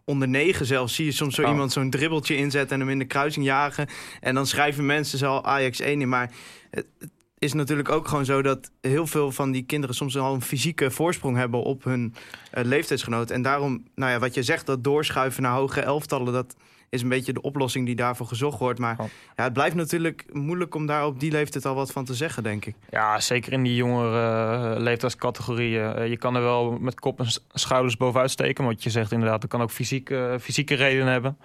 [0.04, 1.50] onder negen zelfs, zie je soms zo Oh.
[1.50, 3.88] iemand zo'n dribbeltje inzetten en hem in de kruising jagen.
[4.20, 6.10] En dan schrijven mensen zo Ajax 1 in.
[6.10, 6.32] Maar
[6.70, 6.88] het
[7.38, 10.92] is natuurlijk ook gewoon zo dat heel veel van die kinderen soms al een fysieke
[10.92, 12.16] voorsprong hebben op hun
[12.52, 13.32] eh, leeftijdsgenoot.
[13.32, 16.56] En daarom, nou ja, wat je zegt, dat doorschuiven naar hoge elftallen, dat
[16.90, 18.80] is een beetje de oplossing die daarvoor gezocht wordt.
[18.80, 19.06] Maar Oh.
[19.36, 22.44] ja, het blijft natuurlijk moeilijk om daar op die leeftijd al wat van te zeggen,
[22.44, 22.76] denk ik.
[22.90, 25.94] Ja, zeker in die jongere eh, leeftijdscategorieën.
[25.94, 28.66] Eh, je kan er wel met kop en schouders bovenuit steken.
[28.66, 31.38] Wat je zegt inderdaad, dat kan ook fysieke, fysieke redenen hebben.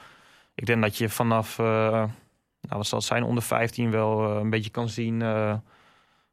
[0.54, 2.08] Ik denk dat je vanaf, nou,
[2.68, 5.22] wat zal het zijn, onder 15 wel een beetje kan zien...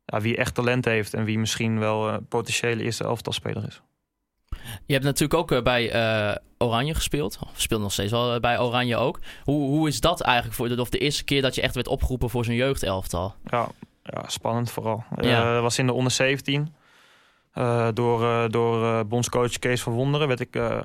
[0.07, 3.81] eh, ja, wie echt talent heeft en wie misschien wel een potentiële eerste elftalspeler is.
[4.85, 7.39] Je hebt natuurlijk ook eh, bij eh, Oranje gespeeld.
[7.41, 9.19] Of speelt nog steeds wel eh, bij Oranje ook.
[9.43, 11.87] Hoe, hoe is dat eigenlijk voor de, of de eerste keer dat je echt werd
[11.87, 13.35] opgeroepen voor zo'n jeugdelftal?
[13.43, 13.67] Ja,
[14.03, 15.03] ja spannend vooral.
[15.21, 15.47] Ja.
[15.47, 16.73] Eh, dat was in de onder 17.
[17.51, 20.83] Eh, door eh, door eh, bondscoach Kees van Wonderen werd ik eh,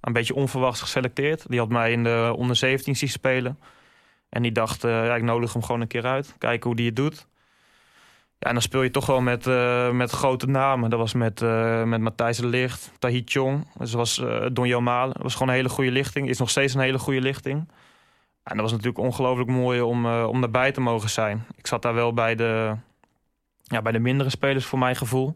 [0.00, 1.48] een beetje onverwachts geselecteerd.
[1.48, 3.58] Die had mij in de onder 17 zien spelen.
[4.28, 6.34] En die dacht, eh, ja, ik nodig hem gewoon een keer uit.
[6.38, 7.26] Kijken hoe die het doet.
[8.38, 10.90] Ja, en dan speel je toch wel met, eh, met grote namen.
[10.90, 13.66] Dat was met, eh, met Matthijs de Ligt, Tahit Chong.
[13.78, 15.14] Dus dat was uh, Malen.
[15.14, 16.28] Dat was gewoon een hele goede lichting.
[16.28, 17.68] Is nog steeds een hele goede lichting.
[18.42, 21.46] En dat was natuurlijk ongelooflijk mooi om, om daarbij te mogen zijn.
[21.56, 22.74] Ik zat daar wel bij de,
[23.62, 25.34] ja, bij de mindere spelers voor mijn gevoel.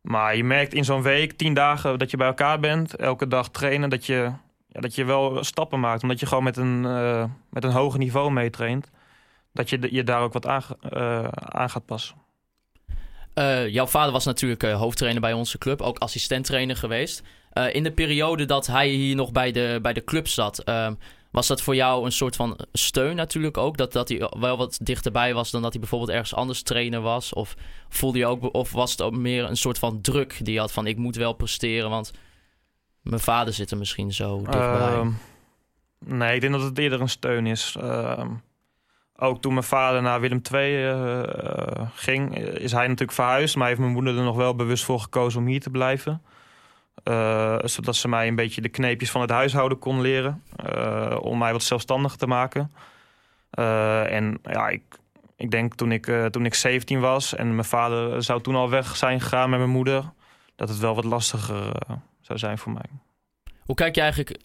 [0.00, 2.96] Maar je merkt in zo'n week, tien dagen dat je bij elkaar bent.
[2.96, 4.32] Elke dag trainen, dat je,
[4.66, 6.02] ja, dat je wel stappen maakt.
[6.02, 6.80] Omdat je gewoon met een,
[7.50, 8.90] met een hoger niveau meetraint.
[9.56, 12.16] Dat je je daar ook wat aan, uh, aan gaat passen.
[13.34, 17.22] Uh, jouw vader was natuurlijk uh, hoofdtrainer bij onze club, ook assistenttrainer geweest.
[17.72, 20.94] In de periode dat hij hier nog bij de, bij de club zat, ehm,
[21.30, 23.76] was dat voor jou een soort van steun natuurlijk ook?
[23.76, 27.32] Dat, dat hij wel wat dichterbij was dan dat hij bijvoorbeeld ergens anders trainer was?
[27.32, 27.56] Of
[27.88, 30.72] voelde je ook, of was het ook meer een soort van druk die je had
[30.72, 32.12] van ik moet wel presteren, want
[33.02, 34.92] mijn vader zit er misschien zo dichtbij?
[34.92, 35.06] Uh,
[35.98, 37.76] nee, ik denk dat het eerder een steun is.
[39.18, 41.22] Ook toen mijn vader naar Willem II uh,
[41.94, 43.56] ging, is hij natuurlijk verhuisd.
[43.56, 46.22] Maar heeft mijn moeder er nog wel bewust voor gekozen om hier te blijven.
[47.04, 50.42] Uh, zodat ze mij een beetje de kneepjes van het huishouden kon leren.
[51.20, 52.72] Om mij wat zelfstandiger te maken.
[53.50, 54.82] En ja, ik,
[55.36, 58.96] ik denk toen ik, toen ik 17 was en mijn vader zou toen al weg
[58.96, 60.04] zijn gegaan met mijn moeder.
[60.56, 61.72] Dat het wel wat lastiger
[62.20, 62.90] zou zijn voor mij.
[63.60, 64.40] Hoe kijk je eigenlijk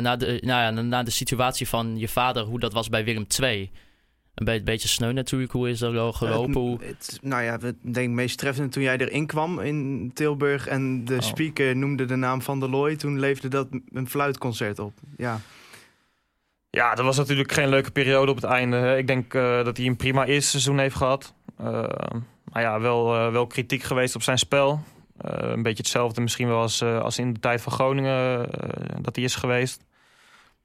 [0.00, 3.26] naar, de, nou ja, naar de situatie van je vader, hoe dat was bij Willem
[3.40, 3.70] II?
[4.34, 5.52] Een beetje, beetje sneu natuurlijk.
[5.52, 6.70] Hoe is dat wel gelopen?
[6.70, 11.04] Het, het, nou ja, ik denk meest treffend toen jij erin kwam in Tilburg en
[11.04, 11.20] de oh.
[11.20, 12.96] speaker noemde de naam van de Looy.
[12.96, 14.92] Toen leefde dat een fluitconcert op.
[15.16, 15.40] Ja.
[16.70, 18.96] Ja, dat was natuurlijk geen leuke periode op het einde.
[18.96, 21.34] Ik denk uh, dat hij een prima eerste seizoen heeft gehad.
[21.60, 21.84] Uh,
[22.52, 24.82] maar ja, wel, uh, wel kritiek geweest op zijn spel.
[25.16, 28.48] een beetje hetzelfde misschien wel als, als in de tijd van Groningen
[29.02, 29.84] dat hij is geweest.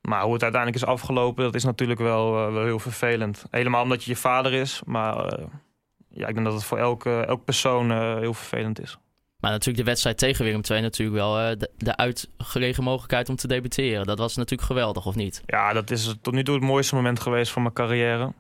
[0.06, 3.46] Maar hoe het uiteindelijk is afgelopen, dat is natuurlijk wel, uh, wel heel vervelend.
[3.50, 4.82] Helemaal omdat je je vader is.
[4.86, 5.46] Maar uh,
[6.10, 8.98] ja, ik denk dat het voor elke, elke persoon uh, heel vervelend is.
[9.40, 13.48] Maar natuurlijk de wedstrijd tegen Willem II natuurlijk wel de, de uitgelegen mogelijkheid om te
[13.48, 14.06] debuteren.
[14.06, 15.42] Dat was natuurlijk geweldig, of niet?
[15.46, 18.34] Ja, dat is tot nu toe het mooiste moment geweest van mijn carrière.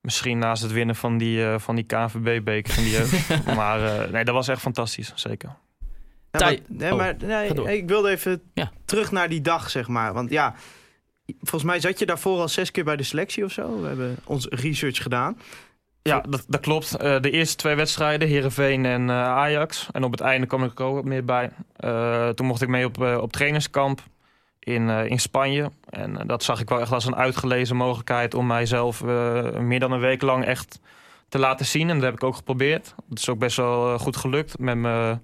[0.00, 3.46] Misschien naast het winnen van die, van die KNVB-beker in die jeugd.
[3.56, 5.56] maar nee, dat was echt fantastisch, zeker.
[6.30, 8.70] Ja, maar, nee, oh, maar nee, ik wilde even ja.
[8.84, 10.12] terug naar die dag, zeg maar.
[10.12, 10.54] Want ja,
[11.26, 13.80] volgens mij zat je daarvoor al zes keer bij de selectie of zo.
[13.80, 15.38] We hebben ons research gedaan.
[16.02, 17.02] Ja, dat, dat klopt.
[17.02, 19.88] Uh, de eerste twee wedstrijden, Heerenveen en uh, Ajax.
[19.92, 21.50] En op het einde kwam ik er ook wat meer bij.
[21.80, 24.02] Uh, toen mocht ik mee op, op trainerskamp
[24.58, 25.70] in, in Spanje.
[25.90, 28.34] En dat zag ik wel echt als een uitgelezen mogelijkheid...
[28.34, 29.02] om mijzelf
[29.58, 30.80] meer dan een week lang echt
[31.28, 31.88] te laten zien.
[31.88, 32.94] En dat heb ik ook geprobeerd.
[33.08, 34.58] Dat is ook best wel goed gelukt.
[34.58, 35.22] Met mijn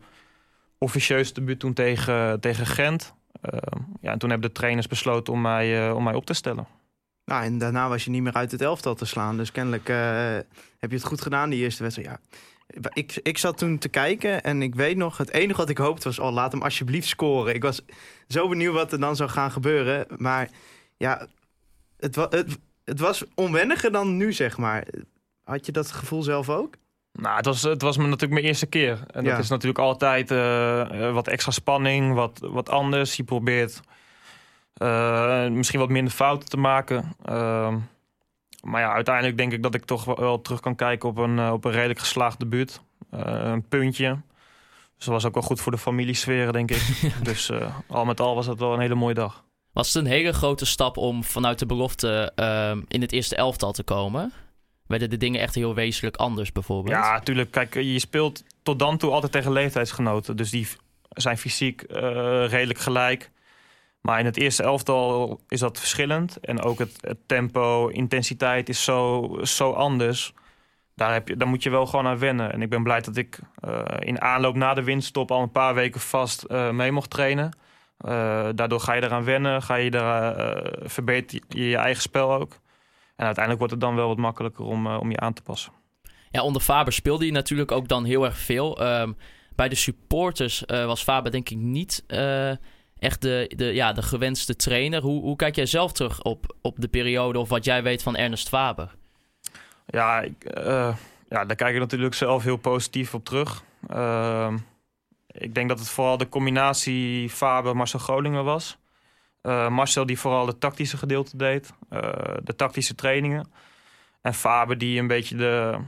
[0.78, 3.14] officieus debuut toen tegen, tegen Gent...
[3.42, 3.60] Uh,
[4.00, 6.66] ja, en toen hebben de trainers besloten om mij, uh, om mij op te stellen.
[7.24, 9.36] Nou, en daarna was je niet meer uit het elftal te slaan.
[9.36, 9.96] Dus kennelijk uh,
[10.78, 12.08] heb je het goed gedaan, die eerste wedstrijd.
[12.08, 12.38] Ja.
[12.92, 16.08] Ik, ik zat toen te kijken en ik weet nog, het enige wat ik hoopte
[16.08, 16.18] was...
[16.18, 17.54] oh, laat hem alsjeblieft scoren.
[17.54, 17.80] Ik was
[18.28, 20.06] zo benieuwd wat er dan zou gaan gebeuren.
[20.16, 20.50] Maar
[20.96, 21.26] ja,
[21.96, 22.28] het, wa
[22.84, 24.86] het was onwenniger dan nu, zeg maar.
[25.44, 26.74] Had je dat gevoel zelf ook?
[27.20, 28.98] Nou, het was, het was natuurlijk mijn eerste keer.
[29.06, 29.30] En Ja.
[29.30, 33.16] dat is natuurlijk altijd eh, eh, wat extra spanning, wat, wat anders.
[33.16, 33.80] Je probeert
[34.74, 37.14] eh, misschien wat minder fouten te maken.
[37.24, 37.78] Ehm,
[38.62, 41.64] maar ja, uiteindelijk denk ik dat ik toch wel, terug kan kijken op een, op
[41.64, 42.80] een redelijk geslaagd debuut.
[43.10, 44.08] Eh, een puntje.
[44.96, 46.82] Dus dat was ook wel goed voor de familiesferen, denk ik.
[47.22, 49.44] Dus eh, al met al was dat wel een hele mooie dag.
[49.72, 53.72] Was het een hele grote stap om vanuit de belofte ehm, in het eerste elftal
[53.72, 54.32] te komen?
[54.90, 56.94] Werden de dingen echt heel wezenlijk anders bijvoorbeeld?
[56.96, 57.50] Ja, natuurlijk.
[57.50, 60.36] Kijk, je speelt tot dan toe altijd tegen leeftijdsgenoten.
[60.36, 60.68] Dus die
[61.08, 62.02] zijn fysiek eh,
[62.48, 63.30] redelijk gelijk.
[64.00, 66.40] Maar in het eerste elftal is dat verschillend.
[66.40, 70.32] En ook het, tempo, intensiteit is zo, zo anders.
[70.94, 72.52] Daar, heb je, daar moet je wel gewoon aan wennen.
[72.52, 75.74] En ik ben blij dat ik eh, in aanloop na de winststop al een paar
[75.74, 77.52] weken vast eh, mee mocht trainen.
[78.54, 82.58] Daardoor ga je eraan wennen, ga je eh, verbeter je je eigen spel ook.
[83.20, 85.72] En uiteindelijk wordt het dan wel wat makkelijker om, eh, om je aan te passen.
[86.30, 88.80] Ja, onder Faber speelde hij natuurlijk ook dan heel erg veel.
[88.80, 89.12] Ehm,
[89.54, 92.50] bij de supporters eh, was Faber denk ik niet eh,
[92.98, 95.02] echt de, de, ja, de gewenste trainer.
[95.02, 98.16] Hoe, hoe kijk jij zelf terug op, op de periode of wat jij weet van
[98.16, 98.94] Ernest Faber?
[99.86, 100.60] Ja, ik,
[101.28, 103.62] ja, daar kijk ik natuurlijk zelf heel positief op terug.
[103.88, 104.58] Ehm,
[105.26, 108.78] ik denk dat het vooral de combinatie Faber-Marcel Groningen was.
[109.42, 112.00] Eh, Marcel die vooral de tactische gedeelte deed, eh,
[112.44, 113.52] de tactische trainingen.
[114.20, 115.78] En Faber die een beetje de,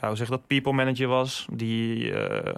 [0.00, 1.46] hoe zeg dat, people manager was.
[1.52, 2.54] Die, eh,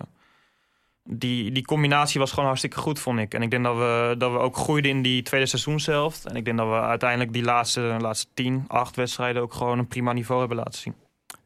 [1.04, 3.34] die, die combinatie was gewoon hartstikke goed, vond ik.
[3.34, 6.26] En ik denk dat we, dat we ook groeiden in die tweede seizoenshelft.
[6.26, 9.88] En ik denk dat we uiteindelijk die laatste, laatste tien, acht wedstrijden ook gewoon een
[9.88, 10.94] prima niveau hebben laten zien.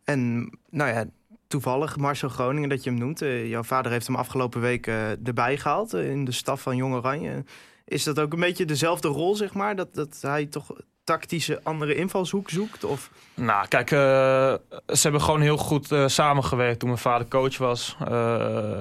[0.04, 1.04] En nou ja,
[1.46, 3.18] toevallig Marcel Groningen dat je hem noemt.
[3.44, 4.86] Jouw vader heeft hem afgelopen week
[5.24, 7.44] erbij gehaald eh, in de staf van Jong Oranje.
[7.84, 9.76] Is dat ook een beetje dezelfde rol, zeg maar?
[9.76, 10.72] Dat, dat hij toch
[11.04, 12.84] tactische andere invalshoek zoekt?
[12.84, 13.10] Of...
[13.34, 13.98] Nou, kijk, eh,
[14.86, 17.96] ze hebben gewoon heel goed eh, samengewerkt toen mijn vader coach was.
[18.00, 18.06] Eh,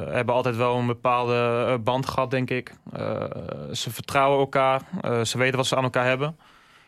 [0.07, 2.73] hebben altijd wel een bepaalde band gehad, denk ik.
[3.71, 4.81] Ze vertrouwen elkaar.
[5.25, 6.37] Ze weten wat ze aan elkaar hebben.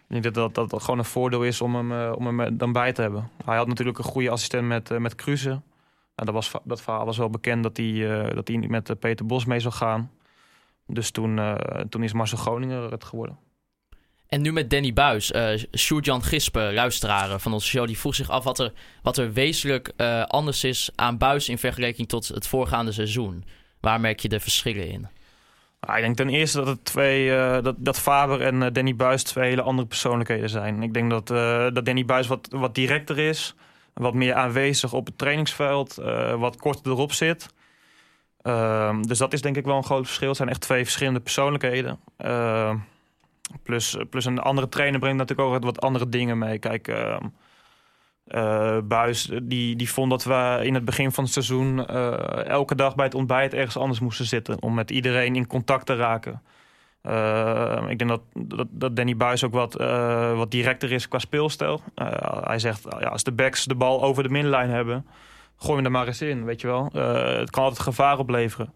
[0.10, 2.94] Ik denk dat dat, dat gewoon een voordeel is om hem, om hem dan bij
[2.94, 3.30] te hebben.
[3.46, 5.26] Hij had natuurlijk een goede assistent met, met.
[5.26, 5.62] Nou,
[6.16, 9.46] dat, was, dat verhaal was wel bekend dat hij, dat hij niet met Peter Bos
[9.46, 10.12] mee zou gaan.
[10.88, 11.56] Dus toen, eh,
[11.90, 13.38] toen is Marcel Groningen het geworden.
[14.28, 18.30] En nu met Danny Buis, eh Sjoerd-Jan Gispen, luisteraar van onze show, die vroeg zich
[18.30, 22.48] af wat er, wat er wezenlijk eh, anders is aan Buis in vergelijking tot het
[22.48, 23.44] voorgaande seizoen.
[23.80, 25.08] Waar merk je de verschillen in?
[25.80, 27.30] Ah, ik denk ten eerste dat, het twee,
[27.62, 30.84] dat, dat Faber en Danny Buis twee hele andere persoonlijkheden zijn.
[30.84, 31.28] Ik denk dat,
[31.74, 33.56] dat Danny Buis wat, wat directer is,
[33.94, 35.96] wat meer aanwezig op het trainingsveld,
[36.38, 37.50] wat korter erop zit.
[38.46, 40.28] Ehm, dus dat is denk ik wel een groot verschil.
[40.28, 42.00] Het zijn echt twee verschillende persoonlijkheden.
[42.18, 42.78] Ehm,
[43.64, 46.60] plus, plus een andere trainer brengt natuurlijk ook wat andere dingen mee.
[46.60, 47.26] Kijk, ehm,
[48.26, 52.76] eh, Buis die, die vond dat we in het begin van het seizoen eh, elke
[52.76, 54.62] dag bij het ontbijt ergens anders moesten zitten.
[54.62, 56.42] Om met iedereen in contact te raken.
[57.90, 61.82] Ik denk dat, dat, dat Danny Buis ook wat, eh, wat directer is qua speelstijl.
[62.44, 65.06] Hij zegt, ja, als de backs de bal over de middenlijn hebben,
[65.56, 66.90] gooi hem er maar eens in, weet je wel.
[66.94, 68.74] Eh, het kan altijd gevaar opleveren.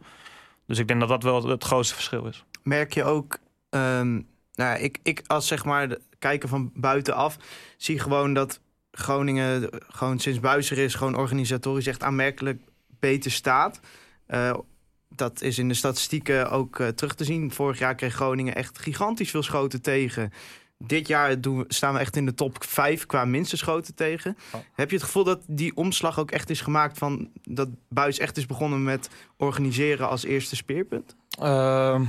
[0.66, 2.44] Dus ik denk dat dat wel het grootste verschil is.
[2.64, 3.40] merk je ook.
[3.70, 4.12] ehm,
[4.54, 7.38] nou, ja, ik, ik als zeg maar de kijker van buitenaf
[7.78, 8.60] zie gewoon dat
[8.92, 12.62] Groningen gewoon sinds Buizer is gewoon organisatorisch echt aanmerkelijk
[13.00, 13.80] beter staat.
[14.26, 14.54] Eh,
[15.10, 17.52] dat is in de statistieken ook eh, terug te zien.
[17.52, 20.32] Vorig jaar kreeg Groningen echt gigantisch veel schoten tegen.
[20.86, 24.38] Dit jaar doen we, staan we echt in de top 5 qua minste schoten tegen.
[24.52, 24.62] Oh.
[24.74, 28.38] Heb je het gevoel dat die omslag ook echt is gemaakt van dat Buis echt
[28.38, 31.16] is begonnen met organiseren als eerste speerpunt?
[31.40, 32.04] Ehm,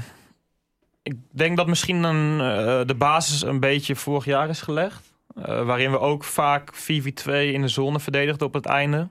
[1.02, 5.12] ik denk dat misschien een, eh, de basis een beetje vorig jaar is gelegd.
[5.34, 9.08] Eh, waarin we ook vaak 4v2 in de zone verdedigden op het einde.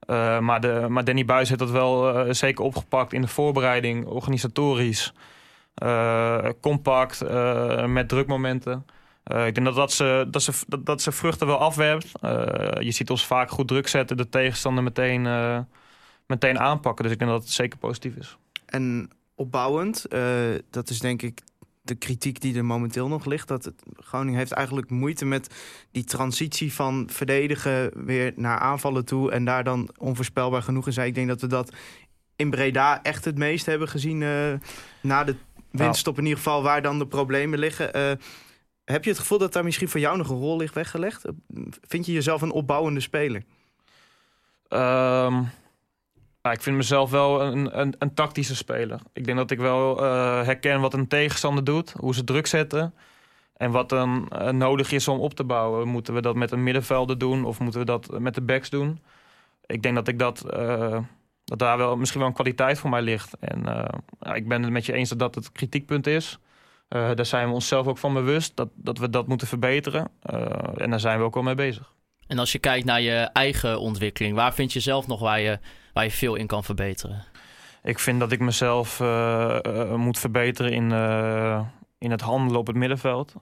[0.00, 5.12] Eh, maar, de, maar Danny Buis heeft dat wel zeker opgepakt in de voorbereiding, organisatorisch.
[5.76, 8.86] Eh, compact, eh, met drukmomenten.
[9.22, 12.10] Eh, ik denk dat, dat, ze, dat, ze, dat, ze vruchten wel afwerpt.
[12.78, 15.22] Je ziet ons vaak goed druk zetten, de tegenstander meteen,
[16.26, 17.04] meteen aanpakken.
[17.04, 18.36] Dus ik denk dat het zeker positief is.
[18.66, 20.06] En opbouwend,
[20.70, 21.40] dat is denk ik
[21.82, 23.48] de kritiek die er momenteel nog ligt.
[23.48, 25.54] Dat Groningen heeft eigenlijk moeite met
[25.90, 29.30] die transitie van verdedigen weer naar aanvallen toe.
[29.30, 31.08] En daar dan onvoorspelbaar genoeg in zijn.
[31.08, 31.72] Ik denk dat we dat
[32.36, 34.18] in Breda echt het meest hebben gezien
[35.00, 35.36] na de
[35.76, 36.18] winststop.
[36.18, 37.92] In ieder geval waar dan de problemen liggen.
[37.92, 38.12] Eh,
[38.84, 41.24] heb je het gevoel dat daar misschien voor jou nog een rol ligt weggelegd?
[41.80, 43.42] Vind je jezelf een opbouwende speler?
[44.68, 45.42] Ehm,
[46.42, 49.00] ik vind mezelf wel een, een, een tactische speler.
[49.12, 52.94] Ik denk dat ik wel eh, herken wat een tegenstander doet, hoe ze druk zetten.
[53.56, 55.88] En wat dan eh, nodig is om op te bouwen.
[55.88, 59.00] Moeten we dat met een middenvelder doen of moeten we dat met de backs doen?
[59.66, 60.98] ik denk dat ik dat, eh,
[61.46, 63.36] dat daar wel misschien wel een kwaliteit voor mij ligt.
[63.38, 66.38] En eh, ja, ik ben het met je eens dat dat het kritiekpunt is.
[66.88, 70.08] Eh, daar zijn we onszelf ook van bewust dat, dat we dat moeten verbeteren.
[70.22, 70.40] Eh,
[70.76, 71.92] en daar zijn we ook wel mee bezig.
[72.26, 75.58] En als je kijkt naar je eigen ontwikkeling, waar vind je zelf nog waar je,
[75.92, 77.24] waar je veel in kan verbeteren?
[77.82, 79.00] Ik vind dat ik mezelf
[79.96, 80.90] moet verbeteren in,
[81.98, 83.34] in het handelen op het middenveld.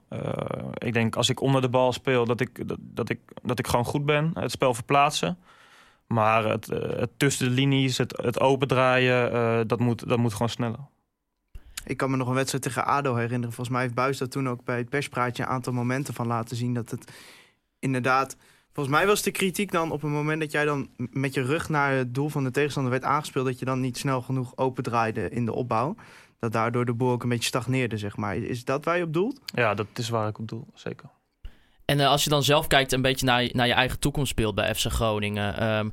[0.75, 3.67] Ik denk als ik onder de bal speel, dat ik, dat, dat, ik, dat ik
[3.67, 4.31] gewoon goed ben.
[4.35, 5.39] Het spel verplaatsen.
[6.15, 10.33] Maar het, eh, het tussen de linies, het, het opendraaien, eh, dat, moet, dat moet
[10.33, 10.79] gewoon sneller.
[11.85, 13.55] Ik kan me nog een wedstrijd tegen ADO herinneren.
[13.55, 16.57] Volgens mij heeft Buis dat toen ook bij het perspraatje een aantal momenten van laten
[16.57, 16.75] zien.
[16.75, 17.13] Dat het
[17.79, 18.37] inderdaad...
[18.73, 21.69] Volgens mij was de kritiek dan op het moment dat jij dan met je rug
[21.69, 23.47] naar het doel van de tegenstander werd aangespeeld...
[23.47, 25.97] dat je dan niet snel genoeg opendraaide in de opbouw.
[26.39, 28.37] Dat daardoor de boel ook een beetje stagneerde, zeg maar.
[28.37, 29.41] Is dat waar je op doelt?
[29.45, 31.09] Ja, dat is waar ik op doel, zeker.
[31.85, 34.55] En eh, als je dan zelf kijkt een beetje naar, je- naar je eigen toekomstbeeld
[34.55, 35.57] bij FC Groningen...
[35.59, 35.89] ehm,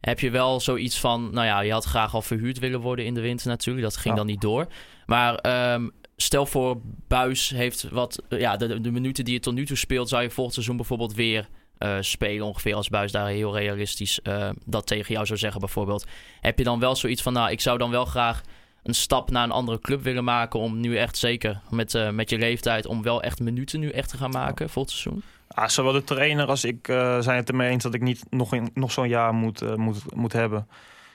[0.00, 3.14] heb je wel zoiets van, nou ja, je had graag al verhuurd willen worden in
[3.14, 3.84] de winter natuurlijk.
[3.86, 4.20] Dat ging Ja.
[4.20, 4.66] dan niet door.
[5.06, 9.54] Maar ehm, stel voor, Buis heeft wat, eh, ja, de, de minuten die je tot
[9.54, 10.08] nu toe speelt...
[10.08, 12.46] zou je volgend seizoen bijvoorbeeld weer eh, spelen.
[12.46, 16.06] Ongeveer als Buis daar heel realistisch eh, dat tegen jou zou zeggen bijvoorbeeld.
[16.40, 18.40] Heb je dan wel zoiets van, nou, ik zou dan wel graag
[18.82, 20.60] een stap naar een andere club willen maken...
[20.60, 22.86] om nu echt zeker met, met je leeftijd...
[22.86, 25.22] om wel echt minuten nu echt te gaan maken volgend seizoen?
[25.56, 28.54] Ah, zowel de trainer als ik eh, zijn het ermee eens dat ik niet nog,
[28.74, 30.68] nog zo'n jaar moet, eh, moet, moet hebben.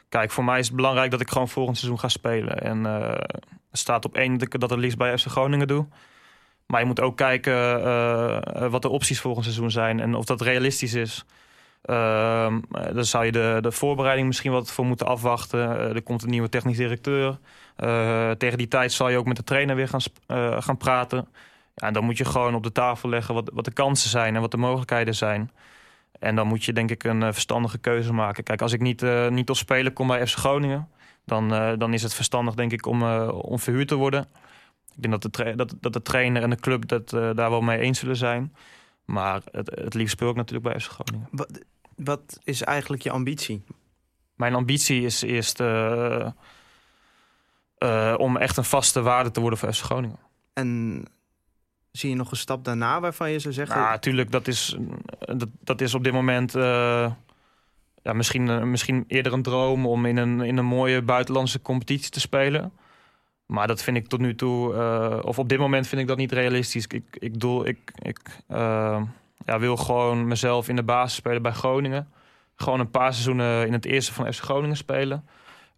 [0.09, 2.61] Kijk, voor mij is het belangrijk dat ik gewoon volgend seizoen ga spelen.
[2.61, 3.37] En eh,
[3.71, 5.87] staat op één dat ik dat het liefst bij FC Groningen doe.
[6.65, 7.81] Maar je moet ook kijken
[8.69, 11.25] wat de opties volgend seizoen zijn en of dat realistisch is.
[11.81, 12.59] Ehm
[12.93, 15.59] dan zou je de, de voorbereiding misschien wat voor moeten afwachten.
[15.69, 17.39] Er komt een nieuwe technisch directeur.
[18.37, 20.01] Tegen die tijd zal je ook met de trainer weer gaan,
[20.61, 21.27] gaan praten.
[21.81, 24.41] En dan moet je gewoon op de tafel leggen wat, wat de kansen zijn en
[24.41, 25.51] wat de mogelijkheden zijn.
[26.19, 28.43] En dan moet je denk ik een eh, verstandige keuze maken.
[28.43, 30.89] Kijk, als ik niet, eh, niet op spelen kom bij FC Groningen...
[31.25, 34.27] dan, eh, dan is het verstandig denk ik om, om verhuurd te worden.
[34.95, 37.79] Ik denk dat de, dat, dat de trainer en de club dat, daar wel mee
[37.79, 38.55] eens zullen zijn.
[39.05, 41.27] Maar het, het liefst speel ik natuurlijk bij FC Groningen.
[41.31, 41.59] Wat,
[41.95, 43.63] wat is eigenlijk je ambitie?
[44.35, 45.59] Mijn ambitie is eerst
[48.17, 50.19] om echt een vaste waarde te worden voor FC Groningen.
[50.53, 51.03] En
[51.91, 53.75] zie je nog een stap daarna waarvan je zou zeggen...
[53.75, 54.77] Ja, natuurlijk, dat is,
[55.19, 57.11] dat, dat is op dit moment eh,
[58.01, 62.11] ja, misschien, eh, misschien eerder een droom om in een, in een mooie buitenlandse competitie
[62.11, 62.71] te spelen.
[63.45, 66.17] Maar dat vind ik tot nu toe, eh, of op dit moment vind ik dat
[66.17, 66.87] niet realistisch.
[66.87, 68.19] Ik, ik, doel, ik, ik
[69.45, 72.11] ja, wil gewoon mezelf in de basis spelen bij Groningen.
[72.55, 75.25] Gewoon een paar seizoenen in het eerste van FC Groningen spelen.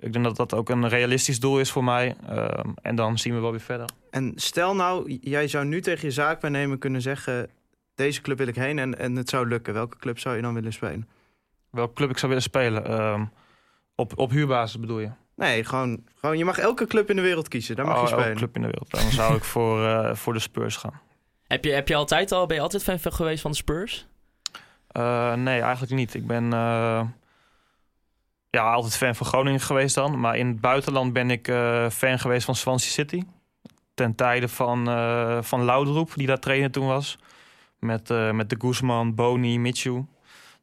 [0.04, 2.16] Ik denk dat dat ook een realistisch doel is voor mij.
[2.28, 2.48] Eh,
[2.82, 3.89] en dan zien we wel weer verder.
[4.10, 7.50] En stel nou, jij zou nu tegen je zaakwaarnemer kunnen zeggen...
[7.96, 9.74] deze club wil ik heen en, en het zou lukken.
[9.74, 11.08] Welke club zou je dan willen spelen?
[11.70, 12.86] Welke club ik zou willen spelen?
[12.86, 13.26] Ehm,
[13.96, 15.10] op, op huurbasis bedoel je?
[15.36, 17.76] Nee, gewoon, gewoon je mag elke club in de wereld kiezen.
[17.76, 18.38] Daar mag Oh, je elke spelen.
[18.38, 18.92] club in de wereld.
[18.92, 21.02] Dan zou ik voor, eh, voor de Spurs gaan.
[21.48, 24.08] Heb je, heb je altijd al, ben je altijd fan geweest van de Spurs?
[24.88, 26.13] Eh, nee, eigenlijk niet.
[26.13, 27.02] Ik ben eh,
[28.54, 30.20] ja, altijd fan van Groningen geweest dan.
[30.20, 33.24] Maar in het buitenland ben ik eh, fan geweest van Swansea City.
[33.94, 37.18] Ten tijde van, eh van Laudroep, die daar trainer toen was.
[37.80, 40.06] Met, eh, met de Guzman, Boni, Mitchell.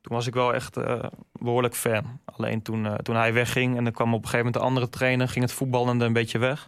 [0.01, 2.21] Toen was ik wel echt eh, behoorlijk fan.
[2.25, 5.29] Alleen toen, toen hij wegging en er kwam op een gegeven moment een andere trainer...
[5.29, 6.65] ging het voetballende een beetje weg.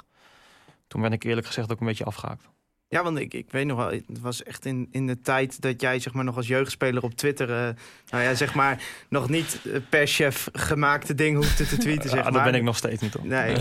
[0.86, 2.48] Toen ben ik eerlijk gezegd ook een beetje afgehaakt.
[2.92, 5.80] Ja, want ik, ik weet nog wel, het was echt in, in de tijd dat
[5.80, 7.68] jij zeg maar nog als jeugdspeler op Twitter, eh,
[8.10, 12.18] nou ja, zeg maar nog niet eh, per chef gemaakte dingen hoefde te tweeten, zeg
[12.18, 12.32] Ja, maar.
[12.32, 13.24] daar ben ik nog steeds niet op.
[13.24, 13.56] Nee,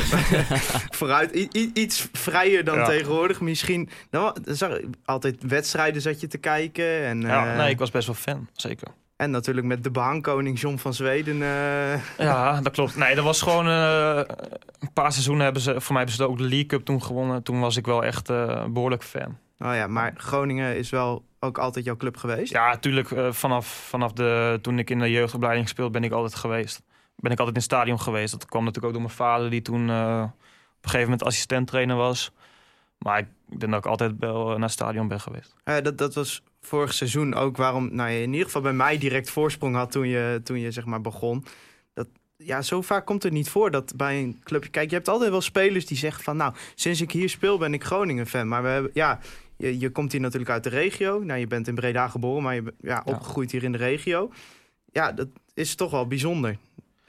[0.99, 2.85] vooruit i- iets vrijer dan Ja.
[2.85, 3.41] tegenwoordig.
[3.41, 3.89] Misschien,
[4.45, 7.03] zag, ik- altijd wedstrijden zat je te kijken.
[7.05, 8.87] En, Ja, eh, nee, ik was best wel fan, zeker.
[9.21, 11.41] En natuurlijk met de behangkoning John van Zweden.
[11.41, 12.95] eh, Ja, dat klopt.
[12.95, 14.21] Nee, dat was gewoon eh,
[14.79, 17.43] een paar seizoenen hebben ze, voor mij hebben ze ook de League Cup toen gewonnen.
[17.43, 19.38] Toen was ik wel echt eh, behoorlijk fan.
[19.57, 22.51] nou ja, maar Groningen is wel ook altijd jouw club geweest.
[22.51, 23.10] Ja, natuurlijk.
[23.29, 26.81] vanaf, vanaf de, toen ik in de jeugdopleiding gespeeld ben ik altijd geweest.
[27.15, 28.31] Ben ik altijd in het stadion geweest.
[28.31, 30.31] Dat kwam natuurlijk ook door mijn vader, die toen op een
[30.81, 32.31] gegeven moment assistent trainer was.
[33.01, 35.55] Maar ik denk dat ik altijd wel naar het stadion ben geweest.
[35.63, 38.97] Eh, dat, dat was vorig seizoen ook waarom nou, je in ieder geval bij mij
[38.97, 41.45] direct voorsprong had toen je, toen je zeg maar begon.
[41.93, 42.07] Dat,
[42.38, 44.69] ja, zo vaak komt het niet voor dat bij een clubje...
[44.69, 46.38] Kijk, je hebt altijd wel spelers die zeggen van...
[46.38, 48.47] nou, sinds ik hier speel ben ik Groningen-fan.
[48.47, 49.19] Maar we hebben, ja,
[49.57, 51.19] je, je komt hier natuurlijk uit de regio.
[51.23, 54.32] Nou, je bent in Breda geboren, maar je bent ja, opgegroeid hier in de regio.
[54.91, 56.57] Ja, dat is toch wel bijzonder.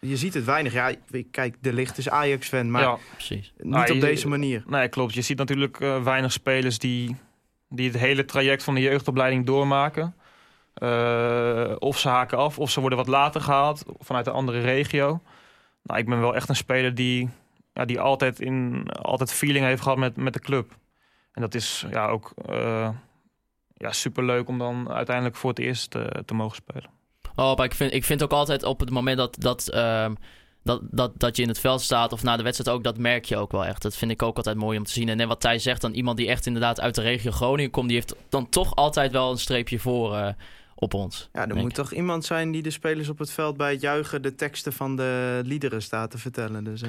[0.06, 0.72] Je ziet het weinig.
[0.72, 0.92] Ja,
[1.30, 3.52] kijk, de licht is Ajax-fan, maar ja, Precies.
[3.58, 4.62] niet op je- deze manier.
[4.66, 5.14] nee, klopt.
[5.14, 7.16] Je ziet natuurlijk eh, weinig spelers die,
[7.68, 10.14] die het hele traject van de jeugdopleiding doormaken.
[10.74, 15.20] Eh, of ze haken af, of ze worden wat later gehaald vanuit een andere regio.
[15.82, 17.28] Nou, ik ben wel echt een speler die,
[17.72, 20.76] ja, die altijd, in, altijd feeling heeft gehad met, met de club.
[21.32, 22.88] En dat is ja, ook uh,
[23.74, 26.90] ja, superleuk om dan uiteindelijk voor het eerst te, te mogen spelen.
[27.34, 30.14] Oh, maar ik vind, ik vind ook altijd op het moment dat, dat, ehm,
[30.62, 33.24] dat, dat, dat je in het veld staat of na de wedstrijd ook, dat merk
[33.24, 33.82] je ook wel echt.
[33.82, 35.08] Dat vind ik ook altijd mooi om te zien.
[35.08, 37.88] En net wat Thijs zegt, dan iemand die echt inderdaad uit de regio Groningen komt,
[37.88, 40.28] die heeft dan toch altijd wel een streepje voor uh,
[40.74, 41.28] op ons.
[41.32, 44.22] Ja, er moet toch iemand zijn die de spelers op het veld bij het juichen
[44.22, 46.64] de teksten van de liederen staat te vertellen.
[46.64, 46.88] Dus, uh...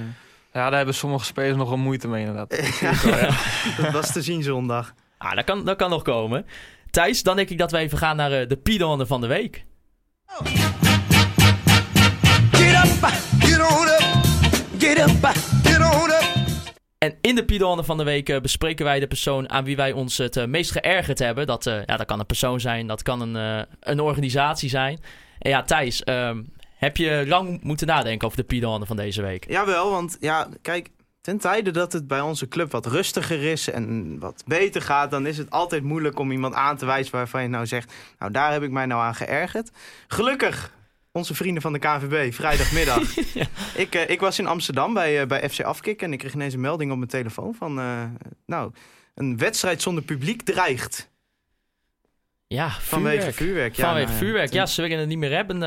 [0.53, 2.55] Ja, daar hebben sommige spelers nog wel moeite mee inderdaad.
[2.81, 3.37] ja, ja.
[3.81, 4.93] dat was te zien zondag.
[5.17, 6.45] Ah, dat kan, dat kan nog komen.
[6.91, 9.65] Thijs, dan denk ik dat we even gaan naar uh, de Piedonde van de week.
[16.97, 19.91] En in de Piedonde van de week uh, bespreken wij de persoon aan wie wij
[19.91, 21.47] ons het uh, meest geërgerd hebben.
[21.47, 24.99] Dat, uh, ja, dat kan een persoon zijn, dat kan een, een organisatie zijn.
[25.39, 29.49] En ja, Thijs, um, heb je lang moeten nadenken over de Piedonde van deze week?
[29.49, 30.89] Jawel, want ja, kijk,
[31.23, 35.25] ten tijde dat het bij onze club wat rustiger is en wat beter gaat, dan
[35.25, 38.51] is het altijd moeilijk om iemand aan te wijzen waarvan je nou zegt, nou daar
[38.51, 39.71] heb ik mij nou aan geërgerd.
[40.07, 40.71] Gelukkig
[41.11, 43.15] onze vrienden van de KVB, vrijdagmiddag.
[43.33, 43.45] ja.
[43.75, 46.53] ik, uh, ik was in Amsterdam bij, uh, bij FC Afkik en ik kreeg ineens
[46.53, 47.79] een melding op mijn telefoon van...
[47.79, 48.03] Uh,
[48.45, 48.71] nou,
[49.15, 51.11] een wedstrijd zonder publiek dreigt.
[52.47, 53.35] Ja, vanwege vuurwerk.
[53.35, 53.75] vuurwerk.
[53.75, 54.53] Ja, vanwege nou, vuurwerk.
[54.53, 55.57] Ja, ze willen het niet meer hebben.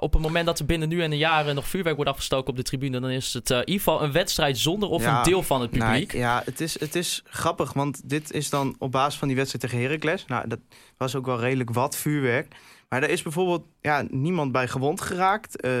[0.00, 2.56] op het moment dat er binnen nu en een jaren nog vuurwerk wordt afgestoken op
[2.56, 3.00] de tribune...
[3.00, 5.70] dan is het in ieder geval een wedstrijd zonder of ja, een deel van het
[5.70, 6.12] publiek.
[6.12, 9.36] Nou, ja, het is, het is grappig, want dit is dan op basis van die
[9.36, 10.24] wedstrijd tegen Heracles.
[10.26, 10.60] Nou, dat
[10.96, 12.54] was ook wel redelijk wat vuurwerk...
[12.88, 15.64] Maar er is bijvoorbeeld ja, niemand bij gewond geraakt.
[15.64, 15.72] Uh,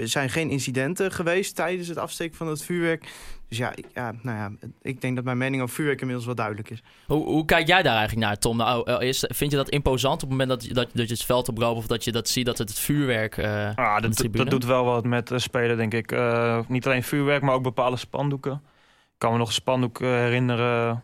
[0.00, 3.10] er zijn geen incidenten geweest tijdens het afsteken van het vuurwerk.
[3.48, 6.34] Dus ja, ik, ja, nou ja, ik denk dat mijn mening over vuurwerk inmiddels wel
[6.34, 6.82] duidelijk is.
[7.06, 8.56] Hoe, hoe kijk jij daar eigenlijk naar, Tom?
[8.56, 11.24] Nou, is, vind je dat imposant op het moment dat, je, dat, dat je het
[11.24, 11.78] veld oploopt...
[11.78, 14.84] of dat je dat ziet, dat het, het vuurwerk uh, ah, dat, dat doet wel
[14.84, 16.12] wat met uh, spelen, denk ik.
[16.12, 18.52] Uh, niet alleen vuurwerk, maar ook bepaalde spandoeken.
[18.52, 21.02] Ik kan me nog een spandoek herinneren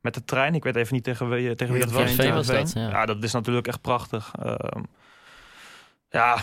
[0.00, 0.54] met de trein.
[0.54, 2.12] Ik weet even niet tegen wie, tegen wie dat was.
[2.12, 2.88] VV was dat, ja.
[2.88, 3.06] ja.
[3.06, 4.32] dat is natuurlijk echt prachtig.
[4.44, 4.54] Uh,
[6.10, 6.38] ja,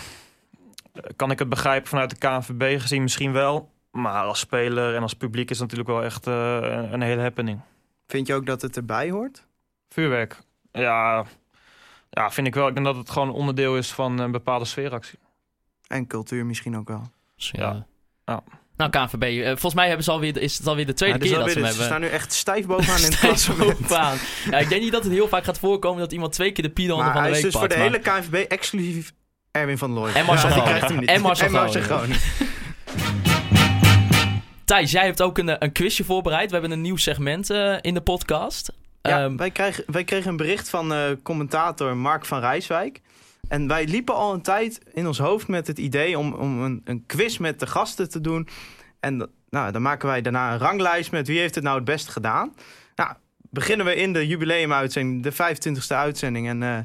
[1.16, 3.70] kan ik het begrijpen vanuit de KNVB gezien misschien wel.
[3.90, 7.60] Maar als speler en als publiek is het natuurlijk wel echt uh, een, hele happening.
[8.06, 9.46] Vind je ook dat het erbij hoort?
[9.88, 10.38] Vuurwerk,
[10.72, 11.24] ja,
[12.10, 12.68] ja, vind ik wel.
[12.68, 15.18] Ik denk dat het gewoon onderdeel is van een bepaalde sfeeractie.
[15.86, 17.02] En cultuur misschien ook wel.
[17.36, 17.86] Ja.
[18.24, 18.42] ja.
[18.76, 21.38] Nou, KNVB, uh, volgens mij hebben ze alweer, is het alweer de tweede ja, keer
[21.38, 21.86] dat ze hem Ze hebben.
[21.86, 24.16] staan nu echt stijf bovenaan in het bovenaan.
[24.50, 26.70] ja, ik denk niet dat het heel vaak gaat voorkomen dat iemand twee keer de
[26.70, 28.02] Piedonde van de hij week is dus pakt, voor de maar...
[28.02, 29.12] hele KNVB exclusief
[29.56, 30.12] Erwin van Looy.
[30.12, 31.08] En Marcel ja, krijgt hem niet.
[31.08, 32.00] En Marcel en Marcel.
[34.64, 36.46] Thijs, jij hebt ook een, een quizje voorbereid.
[36.46, 38.72] We hebben een nieuw segment uh, in de podcast.
[39.02, 43.00] Ja, Um, wij, kregen, wij kregen een bericht van uh, commentator Mark van Rijswijk.
[43.48, 46.80] En wij liepen al een tijd in ons hoofd met het idee om, om een,
[46.84, 48.48] een quiz met de gasten te doen.
[49.00, 52.08] En nou, dan maken wij daarna een ranglijst met wie heeft het nou het best
[52.08, 52.54] gedaan.
[52.94, 53.10] Nou,
[53.50, 56.48] beginnen we in de jubileumuitzending, de 25e uitzending.
[56.48, 56.78] En uh,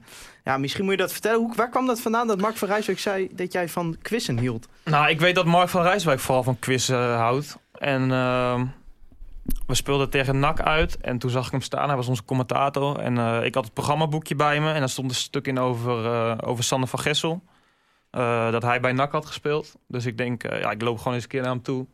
[0.44, 1.40] ja, misschien moet je dat vertellen.
[1.40, 4.68] Hoe, waar kwam dat vandaan dat Mark van Rijswijk zei dat jij van quizzen hield?
[4.84, 7.58] Nou, ik weet dat Mark van Rijswijk vooral van quizzen uh, houdt.
[7.72, 8.62] En uh,
[9.68, 10.98] we speelden tegen NAC uit.
[10.98, 11.88] En toen zag ik hem staan.
[11.88, 13.00] Hij was onze commentator.
[13.00, 14.72] En uh, ik had het programmaboekje bij me.
[14.72, 17.44] En daar stond een stuk in over, uh, over Sander van Gessel.
[18.52, 19.76] Dat hij bij NAC had gespeeld.
[19.88, 21.88] Dus ik denk, ja, ik loop gewoon eens een keer naar hem toe.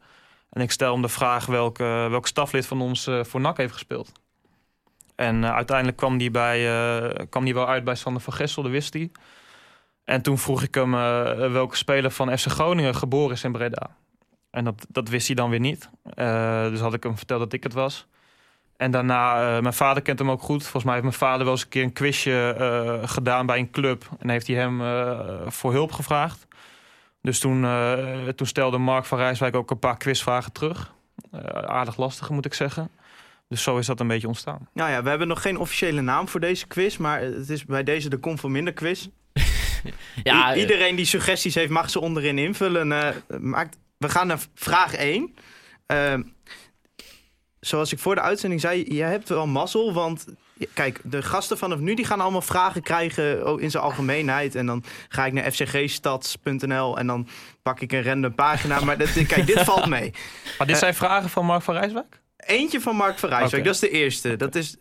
[0.49, 4.11] En ik stel hem de vraag welke, welk staflid van ons voor NAC heeft gespeeld.
[5.17, 6.59] En uiteindelijk kwam die, bij,
[7.29, 9.11] kwam die wel uit bij Sander van Gessel, dat wist hij.
[10.03, 10.91] En toen vroeg ik hem
[11.51, 13.95] welke speler van FC Groningen geboren is in Breda.
[14.49, 15.89] En dat, dat wist hij dan weer niet.
[16.71, 18.07] Dus had ik hem verteld dat ik het was.
[18.77, 20.61] En daarna, mijn vader kent hem ook goed.
[20.61, 24.09] Volgens mij heeft mijn vader wel eens een keer een quizje gedaan bij een club.
[24.19, 24.81] En heeft hij hem
[25.51, 26.47] voor hulp gevraagd.
[27.21, 27.67] Dus toen,
[28.35, 30.93] toen stelde Mark van Rijswijk ook een paar quizvragen terug.
[31.65, 32.89] aardig lastige, moet ik zeggen.
[33.47, 34.69] Dus zo is dat een beetje ontstaan.
[34.73, 36.97] Nou ja, we hebben nog geen officiële naam voor deze quiz.
[36.97, 39.07] Maar het is bij deze de Kom van Minder quiz.
[40.23, 42.87] ja, I iedereen die suggesties heeft, mag ze onderin invullen.
[43.39, 45.35] maakt we gaan naar vraag 1.
[45.87, 46.13] Uh,
[47.59, 49.93] zoals ik voor de uitzending zei, je hebt wel mazzel.
[49.93, 50.25] Want
[50.73, 54.55] kijk, de gasten vanaf nu die gaan allemaal vragen krijgen in zijn algemeenheid.
[54.55, 57.27] En dan ga ik naar fcgstads.nl en dan
[57.61, 58.79] pak ik een random pagina.
[58.79, 60.13] Maar dat, kijk, dit valt mee.
[60.57, 62.21] Maar dit zijn uh, vragen van Mark van Rijswijk?
[62.47, 63.63] Eentje van Mark van Rijswijk, okay.
[63.63, 64.35] dat is de eerste.
[64.35, 64.77] Dat is,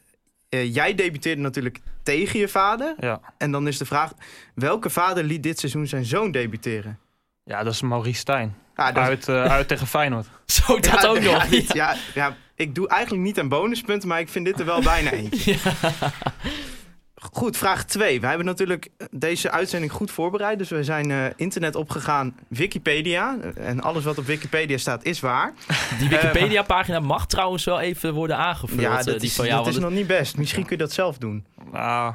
[0.51, 2.95] uh, jij debuteerde natuurlijk tegen je vader.
[2.99, 3.21] Ja.
[3.39, 4.13] En dan is de vraag,
[4.55, 6.99] welke vader liet dit seizoen zijn zoon debuteren?
[7.45, 8.57] Ja, dat is Maurice Stijn.
[8.77, 9.05] Ja, dat...
[9.05, 10.27] uit, uh, uit tegen Feyenoord.
[10.47, 11.49] Zo, dat ja, ook ja, nog.
[11.49, 14.83] Dit, ja, ja, ik doe eigenlijk niet aan bonuspunten, maar ik vind dit er wel
[14.83, 15.57] bijna eentje.
[17.23, 18.21] Goed, vraag 2.
[18.21, 20.59] We hebben natuurlijk deze uitzending goed voorbereid.
[20.59, 23.39] Dus we zijn eh, internet opgegaan, Wikipedia.
[23.55, 25.53] En alles wat op Wikipedia staat is waar.
[25.99, 28.81] Die Wikipedia-pagina mag trouwens wel even worden aangevuld.
[28.81, 29.65] ja, eh, dat die is, van jou.
[29.65, 30.37] dat is nog niet best.
[30.37, 31.47] Misschien kun je dat zelf doen.
[31.73, 32.15] Nou,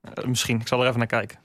[0.00, 0.60] eh, misschien.
[0.60, 1.38] Ik zal er even naar kijken.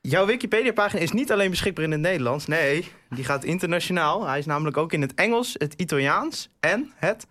[0.00, 2.46] Jouw Wikipedia-pagina is niet alleen beschikbaar in het Nederlands.
[2.46, 4.26] Nee, die gaat internationaal.
[4.26, 7.26] Hij is namelijk ook in het Engels, het Italiaans en het...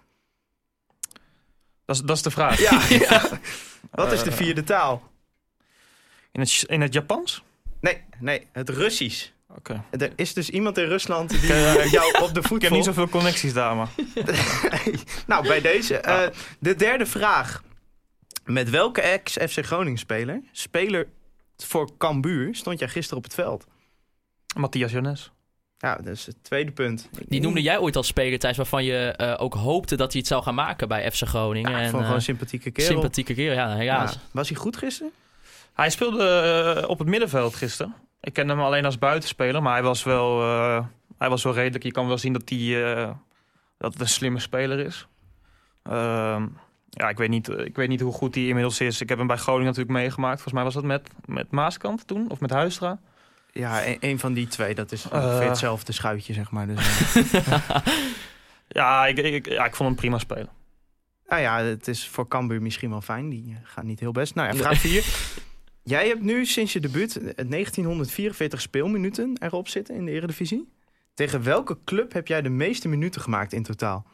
[1.85, 2.59] Dat is, dat is de vraag.
[2.59, 3.21] Ja, ja.
[3.91, 5.11] Wat is de Eh, vierde taal?
[6.31, 7.43] In, het, in het Japans?
[7.79, 9.29] Nee, nee, het Russisch.
[9.55, 9.83] Oké.
[9.89, 13.09] Er is dus iemand in Rusland die jou op de voet Ik heb niet zoveel
[13.09, 13.89] connecties daar, maar...
[15.27, 15.97] Nou, bij deze.
[15.97, 16.27] eh,
[16.59, 17.63] de derde vraag.
[18.45, 21.07] Met welke ex-FC Groningen-speler, speler
[21.57, 23.65] voor Cambuur, stond jij gisteren op het veld?
[24.55, 25.31] Matthias Jones.
[25.81, 27.09] Ja, dat is het tweede punt.
[27.27, 30.29] Die noemde jij ooit als speler, Thijs, waarvan je eh, ook hoopte dat hij het
[30.29, 31.71] zou gaan maken bij FC Groningen.
[31.71, 32.91] Ja, ik en, vond eh, gewoon een sympathieke kerel.
[32.91, 34.13] sympathieke keer, ja, helaas.
[34.13, 34.19] Ja.
[34.31, 35.11] Was hij goed gisteren?
[35.73, 36.25] Hij speelde
[36.81, 37.95] eh, op het middenveld gisteren.
[38.21, 40.85] Ik kende hem alleen als buitenspeler, maar hij was wel, eh,
[41.17, 41.83] hij was wel redelijk.
[41.83, 43.11] Je kan wel zien dat hij eh,
[43.77, 45.07] dat het een slimme speler is.
[45.83, 46.47] Ehm,
[46.89, 49.01] ja, ik weet, niet, ik weet niet hoe goed hij inmiddels is.
[49.01, 50.41] Ik heb hem bij Groningen natuurlijk meegemaakt.
[50.41, 52.99] Volgens mij was dat met, met Maaskant toen, of met Huistra.
[53.51, 54.75] Ja, een, een van die twee.
[54.75, 55.11] Dat is Eh.
[55.23, 56.67] ongeveer hetzelfde schuitje, zeg maar.
[56.67, 56.77] Dus,
[57.33, 57.75] eh,
[58.67, 60.49] Ja, ik, ik, ja, ik vond hem prima spelen.
[61.27, 63.29] nou ja, het is voor Cambuur misschien wel fijn.
[63.29, 64.35] Die eh, gaat niet heel best.
[64.35, 65.05] Nou ja, vraag 4.
[65.83, 70.69] Jij hebt nu sinds je debuut eh, 1944 speelminuten erop zitten in de Eredivisie.
[71.13, 74.05] Tegen welke club heb jij de meeste minuten gemaakt in totaal?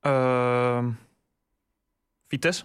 [0.00, 0.90] Ehm,
[2.28, 2.64] Vitesse?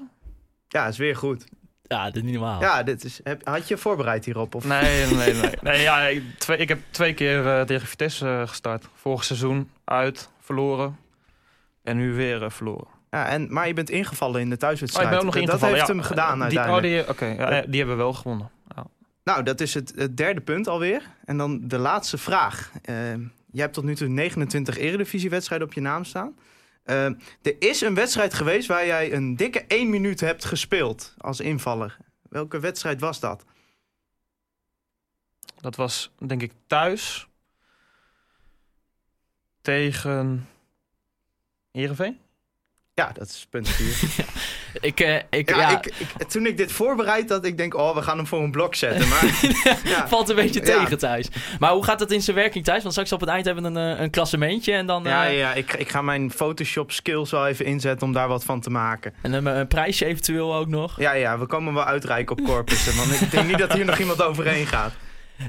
[0.67, 1.45] Ja, is weer goed.
[1.89, 2.61] Ja, dat is niet normaal.
[2.61, 4.55] Ja, dit is, heb, had je voorbereid hierop?
[4.55, 4.65] Of?
[4.65, 5.51] Nee, nee, nee.
[5.61, 8.85] nee ja, ik, twee, ik heb twee keer eh, tegen Vitesse eh, gestart.
[8.93, 10.97] Vorig seizoen uit, verloren.
[11.83, 12.87] En nu weer eh, verloren.
[13.09, 15.05] Ja, en, maar je bent ingevallen in de Oh, thuiswedstrijd.
[15.07, 15.75] ik ben ook nog dat ingevallen.
[15.75, 15.93] heeft ja.
[15.93, 16.85] hem gedaan Die, uiteindelijk.
[16.85, 18.49] oh, die, Oké, ja, die hebben we wel gewonnen.
[18.75, 18.85] Ja.
[19.23, 21.01] Nou, dat is het, het derde punt alweer.
[21.25, 22.71] En dan de laatste vraag.
[23.51, 26.35] Je hebt tot nu toe 29 eredivisiewedstrijden op je naam staan.
[26.89, 27.05] Eh,
[27.41, 31.97] er is een wedstrijd geweest waar jij een dikke 1 minuut hebt gespeeld als invaller.
[32.29, 33.45] Welke wedstrijd was dat?
[35.61, 37.27] Dat was denk ik thuis
[39.61, 40.47] tegen
[41.71, 42.19] Heerenveen.
[42.99, 44.09] Ja, dat is punt 4.
[44.81, 45.85] Ik, eh, ik, ja, ja, Ik,
[46.17, 48.75] ik, toen ik dit voorbereid had, ik denk, oh, we gaan hem voor een blok
[48.75, 49.07] zetten.
[49.07, 49.23] Maar
[49.83, 50.07] ja.
[50.07, 51.27] valt een beetje tegen, Thijs.
[51.59, 52.81] Maar hoe gaat het in zijn werking, Thijs?
[52.81, 55.37] Want straks op het eind hebben we een, eh, een klassementje en dan Ja, eh,
[55.37, 58.69] ja ik, ik ga mijn Photoshop skills wel even inzetten om daar wat van te
[58.69, 59.13] maken.
[59.21, 60.99] en dan een prijsje eventueel ook nog.
[60.99, 62.95] Ja, ja, we komen wel uitreiken op corpussen.
[62.95, 64.93] Want ik denk niet dat hier nog iemand overheen gaat.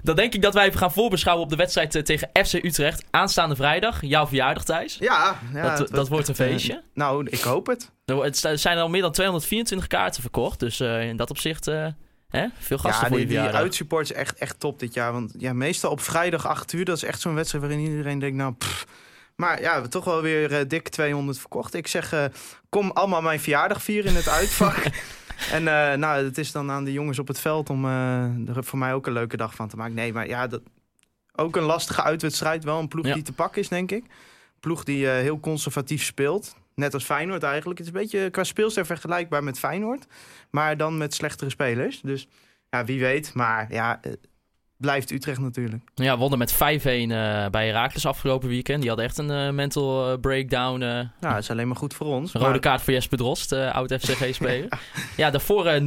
[0.03, 3.05] Dan denk ik dat wij even gaan voorbeschouwen op de wedstrijd eh, tegen FC Utrecht.
[3.11, 4.97] Aanstaande vrijdag, jouw verjaardag, Thijs.
[5.01, 6.83] Ja, ja dat, dat wordt een eh, feestje.
[6.95, 7.91] nou, ik hoop het.
[8.45, 10.59] Er zijn al meer dan 224 kaarten verkocht.
[10.59, 11.87] Dus eh, in dat opzicht, eh,
[12.29, 15.13] hè, veel gasten ja, voor die, je die uitsupport is echt, echt top dit jaar.
[15.13, 18.37] Want ja, meestal op vrijdag 8 uur, dat is echt zo'n wedstrijd waarin iedereen denkt,
[18.37, 18.87] nou, pff.
[19.41, 21.75] Maar ja, we hebben toch wel weer eh, dik 200 verkocht.
[21.75, 22.25] Ik zeg, eh,
[22.69, 24.77] kom allemaal mijn verjaardag vieren in het uitvak.
[25.53, 28.65] en eh, nou, het is dan aan de jongens op het veld om eh, er
[28.65, 29.95] voor mij ook een leuke dag van te maken.
[29.95, 30.63] Nee, maar ja, dat,
[31.35, 32.65] ook een lastige uitwedstrijd.
[32.65, 33.15] Wel een ploeg Ja.
[33.15, 34.05] die te pakken is, denk ik.
[34.61, 36.57] Ploeg die eh, heel conservatief speelt.
[36.75, 37.79] Net als Feyenoord eigenlijk.
[37.79, 40.07] Het is een beetje qua speelster vergelijkbaar met Feyenoord.
[40.51, 42.01] Maar dan met slechtere spelers.
[42.01, 42.29] Dus
[42.71, 43.35] ja, wie weet.
[43.35, 44.13] Maar ja, eh,
[44.81, 45.83] blijft Utrecht natuurlijk.
[45.95, 47.09] Ja, wonnen met 5-1 eh,
[47.51, 48.79] bij Herakles afgelopen weekend.
[48.81, 50.83] Die hadden echt een eh, mental eh, breakdown.
[50.83, 52.35] eh, Nou, dat is alleen maar goed voor ons.
[52.35, 54.69] Een rode kaart voor Jesper Drost, eh, oud FCG-speler.
[55.17, 55.81] ja, daarvoor eh,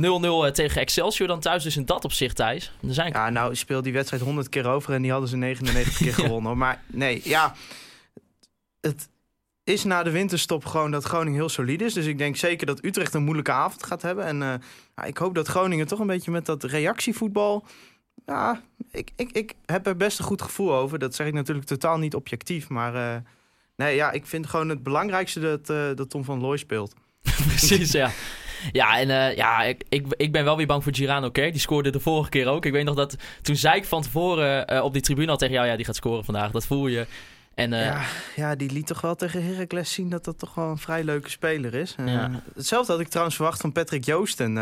[0.49, 1.63] 0-0 tegen Excelsior dan thuis.
[1.63, 2.71] Dus in dat opzicht, Thijs.
[2.87, 5.97] Er zijn Ja, nou, speel die wedstrijd 100 keer over en die hadden ze 99
[5.97, 6.57] keer gewonnen.
[6.57, 7.55] Maar nee, ja.
[8.81, 9.09] Het
[9.63, 11.93] is na de winterstop gewoon dat Groningen heel solide is.
[11.93, 14.25] Dus ik denk zeker dat Utrecht een moeilijke avond gaat hebben.
[14.25, 14.37] En
[14.95, 17.65] ja, ik hoop dat Groningen toch een beetje met dat reactievoetbal.
[18.25, 18.61] Ja,
[18.91, 20.99] ik, ik, ik heb er best een goed gevoel over.
[20.99, 22.69] Dat zeg ik natuurlijk totaal niet objectief.
[22.69, 23.21] Maar eh,
[23.75, 26.93] nee, ja, ik vind gewoon het belangrijkste dat, eh, dat Tom van Looy speelt.
[27.47, 28.11] Precies, ja.
[28.71, 31.51] Ja, en eh, ja, ik, ik, ik ben wel weer bang voor Girano Kerk.
[31.51, 32.65] Die scoorde de vorige keer ook.
[32.65, 35.67] Ik weet nog dat toen zei ik van tevoren op die tribune al tegen jou...
[35.67, 36.51] ja, die gaat scoren vandaag.
[36.51, 37.07] Dat voel je.
[37.55, 38.05] En Ja,
[38.35, 41.29] ja, die liet toch wel tegen Heracles zien dat dat toch wel een vrij leuke
[41.29, 41.95] speler is.
[42.05, 42.41] Ja.
[42.55, 44.57] Hetzelfde had ik trouwens verwacht van Patrick Joosten.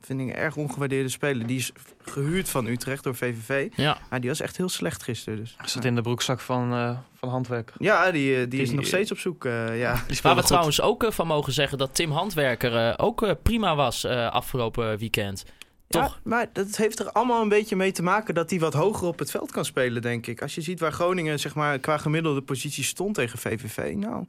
[0.00, 1.46] Vind ik een erg ongewaardeerde speler.
[1.46, 1.72] Die is
[2.04, 3.68] gehuurd van Utrecht door VVV.
[3.76, 3.98] ja.
[4.10, 5.38] Maar die was echt heel slecht gisteren.
[5.38, 5.56] Dus.
[5.64, 7.72] Zat in de broekzak van, eh van Handwerk.
[7.78, 9.44] Ja, die, eh, die is Die- nog steeds op zoek.
[9.44, 9.92] eh, ja.
[10.22, 10.46] Waar we goed.
[10.46, 15.44] trouwens ook van mogen zeggen dat Tim Handwerker eh, ook prima was eh, afgelopen weekend.
[15.88, 16.02] Toch?
[16.14, 19.06] Ja, maar dat heeft er allemaal een beetje mee te maken dat hij wat hoger
[19.08, 20.42] op het veld kan spelen, denk ik.
[20.42, 23.92] Als je ziet waar Groningen zeg maar, qua gemiddelde positie stond tegen VVV.
[23.96, 24.24] Nou,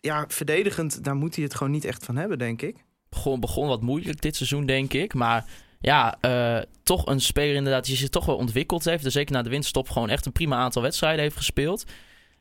[0.00, 2.76] ja, verdedigend, daar moet hij het gewoon niet echt van hebben, denk ik.
[3.08, 5.14] Begon, begon wat moeilijk dit seizoen, denk ik.
[5.14, 5.44] Maar
[5.80, 9.02] ja, eh, toch een speler inderdaad die zich toch wel ontwikkeld heeft.
[9.02, 11.84] Dus zeker na de winststop gewoon echt een prima aantal wedstrijden heeft gespeeld.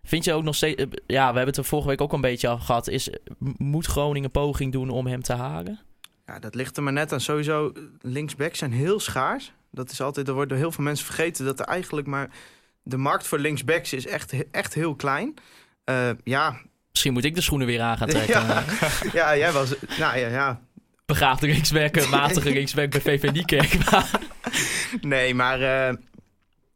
[0.04, 0.82] Vind je ook nog steeds...
[0.82, 2.88] eh, ja, we hebben het er vorige week ook een beetje al gehad.
[2.88, 3.10] Is,
[3.58, 5.80] moet Groningen poging doen om hem te halen?
[6.26, 7.22] Ja, dat ligt er maar net aan.
[7.22, 9.52] Sowieso, linksbacks zijn heel schaars.
[9.72, 12.30] Dat is altijd, er wordt door heel veel mensen vergeten dat er eigenlijk maar...
[12.84, 15.34] De markt voor linksbacks is echt, echt heel klein.
[15.84, 16.62] Eh, ja,
[16.98, 18.46] Misschien moet ik de schoenen weer aan gaan trekken.
[18.48, 18.64] ja,
[19.14, 19.76] ja, jij was...
[20.00, 20.62] Nou ja, ja.
[21.06, 23.78] Begaafde linksback, een matige linksback bij VV Niekerk.
[25.02, 25.62] Nee, maar...
[25.62, 25.96] eh,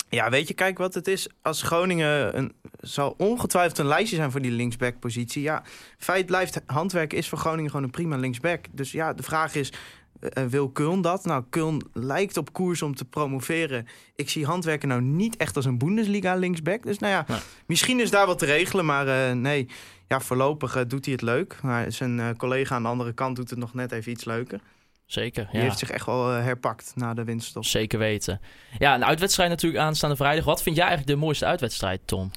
[0.09, 1.27] ja, weet je, kijk wat het is.
[1.41, 2.37] Als Groningen...
[2.37, 5.41] Een, zal ongetwijfeld een lijstje zijn voor die linksback-positie.
[5.41, 5.63] Ja,
[5.97, 8.65] feit blijft, handwerken is voor Groningen gewoon een prima linksback.
[8.71, 9.73] Dus ja, de vraag is...
[10.19, 11.25] eh, wil Kuln dat?
[11.25, 13.87] Nou, Kuln lijkt op koers om te promoveren.
[14.15, 16.83] Ik zie handwerken nou niet echt als een Bundesliga linksback.
[16.83, 18.85] Dus nou ja, misschien is daar wat te regelen.
[18.85, 19.67] Maar eh, nee,
[20.11, 21.57] ja, voorlopig eh, doet hij het leuk.
[21.61, 24.59] Maar zijn eh, collega aan de andere kant doet het nog net even iets leuker.
[25.05, 25.63] zeker, Die ja.
[25.63, 27.65] heeft zich echt wel eh, herpakt na de winststop.
[27.65, 28.41] Zeker weten.
[28.79, 30.45] Ja, een uitwedstrijd natuurlijk aanstaande vrijdag.
[30.45, 32.31] Wat vind jij eigenlijk de mooiste uitwedstrijd, Tom?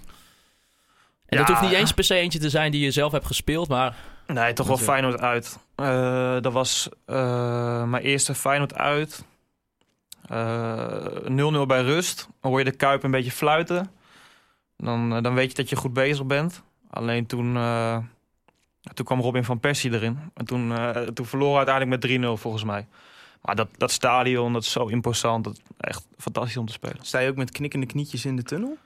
[1.26, 1.54] En dat Ja.
[1.54, 3.96] hoeft niet eens per se eentje te zijn die je zelf hebt gespeeld, maar
[4.26, 5.58] Nee, toch wel Feyenoord uit.
[5.74, 9.24] Eh, dat was eh, mijn eerste Feyenoord uit.
[10.26, 12.28] Eh, 0-0 bij rust.
[12.40, 13.90] Dan hoor je de Kuip een beetje fluiten.
[14.76, 16.62] Dan, dan weet je dat je goed bezig bent.
[16.94, 17.98] Alleen toen, eh,
[18.94, 20.18] toen kwam Robin van Persie erin.
[20.34, 22.86] En toen, eh, toen verloren uiteindelijk met 3-0 volgens mij.
[23.42, 25.44] Maar dat, dat stadion, dat is zo imposant.
[25.44, 26.96] Dat is echt fantastisch om te spelen.
[27.00, 28.76] Sta je ook met knikkende knietjes in de tunnel?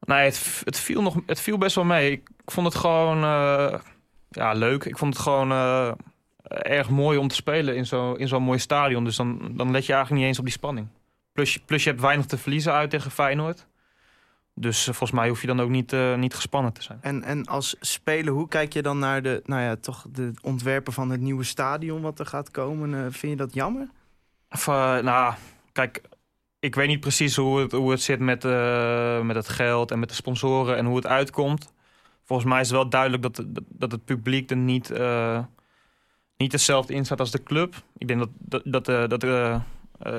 [0.00, 2.12] Nee, het, het, viel nog, het viel best wel mee.
[2.12, 3.80] Ik vond het gewoon eh,
[4.28, 4.84] ja, leuk.
[4.84, 5.50] Ik vond het gewoon
[6.48, 9.04] erg mooi om te spelen in zo'n in zo'n mooi stadion.
[9.04, 10.88] Dus dan, dan let je eigenlijk niet eens op die spanning.
[11.32, 13.66] Plus, plus je hebt weinig te verliezen uit tegen Feyenoord.
[14.60, 16.98] Dus eh, volgens mij hoef je dan ook niet, eh, niet gespannen te zijn.
[17.00, 20.92] En, en als speler, hoe kijk je dan naar de, nou ja, toch de ontwerpen
[20.92, 22.94] van het nieuwe stadion wat er gaat komen?
[22.94, 23.88] Eh, vind je dat jammer?
[24.50, 25.34] Of, nou,
[25.72, 26.02] kijk,
[26.58, 28.42] ik weet niet precies hoe het, hoe het zit met,
[29.24, 31.72] met het geld en met de sponsoren en hoe het uitkomt.
[32.24, 34.92] Volgens mij is het wel duidelijk dat, dat, dat het publiek er niet,
[36.36, 37.74] niet hetzelfde in staat als de club.
[37.98, 39.60] Ik denk dat, dat, dat, de- dat de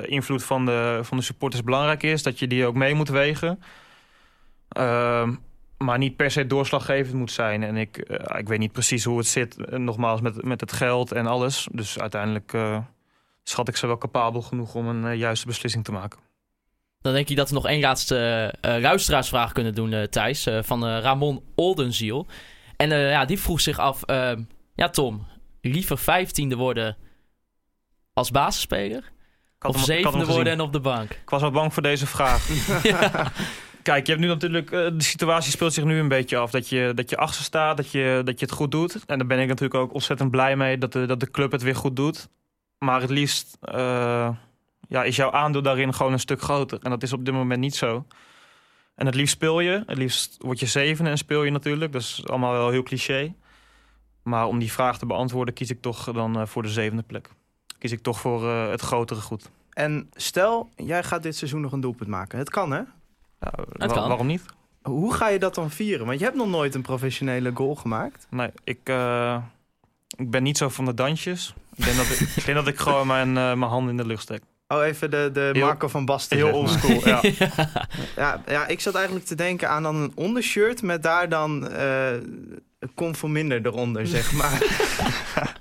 [0.06, 3.62] invloed van de, van de supporters belangrijk is, dat je die ook mee moet wegen.
[4.72, 5.34] Ehm,
[5.78, 7.62] maar niet per se doorslaggevend moet zijn.
[7.62, 10.72] En ik, eh, ik weet niet precies hoe het zit, eh, nogmaals, met, met het
[10.72, 11.68] geld en alles.
[11.72, 12.78] Dus uiteindelijk eh,
[13.42, 16.20] schat ik ze wel capabel genoeg om een juiste beslissing te maken.
[17.00, 20.48] dan denk ik dat we nog één laatste luisteraarsvraag kunnen doen, Thijs.
[20.62, 22.26] van Ramon Oldenziel.
[22.82, 24.02] En ja, die vroeg zich af...
[24.02, 24.32] eh,
[24.74, 25.26] ja, Tom,
[25.60, 26.96] liever vijftiende worden
[28.12, 29.12] als basisspeler?
[29.60, 31.10] Of zevende worden en op de bank?
[31.10, 32.48] Ik was wel bang voor deze vraag.
[33.82, 34.70] Kijk, je hebt nu natuurlijk.
[34.70, 36.50] eh, de situatie speelt zich nu een beetje af.
[36.50, 39.04] Dat je, dat je achter staat, dat je, dat je het goed doet.
[39.06, 41.62] En daar ben ik natuurlijk ook ontzettend blij mee dat de, dat de club het
[41.62, 42.28] weer goed doet.
[42.78, 44.28] Maar het liefst eh,
[44.88, 46.78] ja, is jouw aandeel daarin gewoon een stuk groter.
[46.82, 48.06] En dat is op dit moment niet zo.
[48.94, 49.82] En het liefst speel je.
[49.86, 51.92] Het liefst word je zevende en speel je natuurlijk.
[51.92, 53.34] Dat is allemaal wel heel cliché.
[54.22, 57.28] Maar om die vraag te beantwoorden, kies ik toch dan eh, voor de zevende plek.
[57.78, 59.50] Kies ik toch voor het grotere goed.
[59.72, 62.38] En stel, jij gaat dit seizoen nog een doelpunt maken.
[62.38, 62.82] Het kan, hè?
[63.42, 64.08] Ja, Het wa- kan.
[64.08, 64.42] Waarom niet?
[64.82, 66.06] Hoe ga je dat dan vieren?
[66.06, 68.26] Want je hebt nog nooit een professionele goal gemaakt.
[68.30, 69.36] Nee, ik, eh,
[70.16, 71.54] ik ben niet zo van de dansjes.
[71.74, 74.06] Ik denk dat ik, ik, denk dat ik gewoon mijn, eh, mijn handen in de
[74.06, 74.42] lucht steek.
[74.68, 76.36] Oh, even de, de Heel- Marco van Basten.
[76.36, 77.20] Heel oldschool, ja.
[78.16, 82.12] Ja, ja, ik zat eigenlijk te denken aan dan een ondershirt met daar dan eh
[82.94, 84.62] conforminder eronder, zeg maar.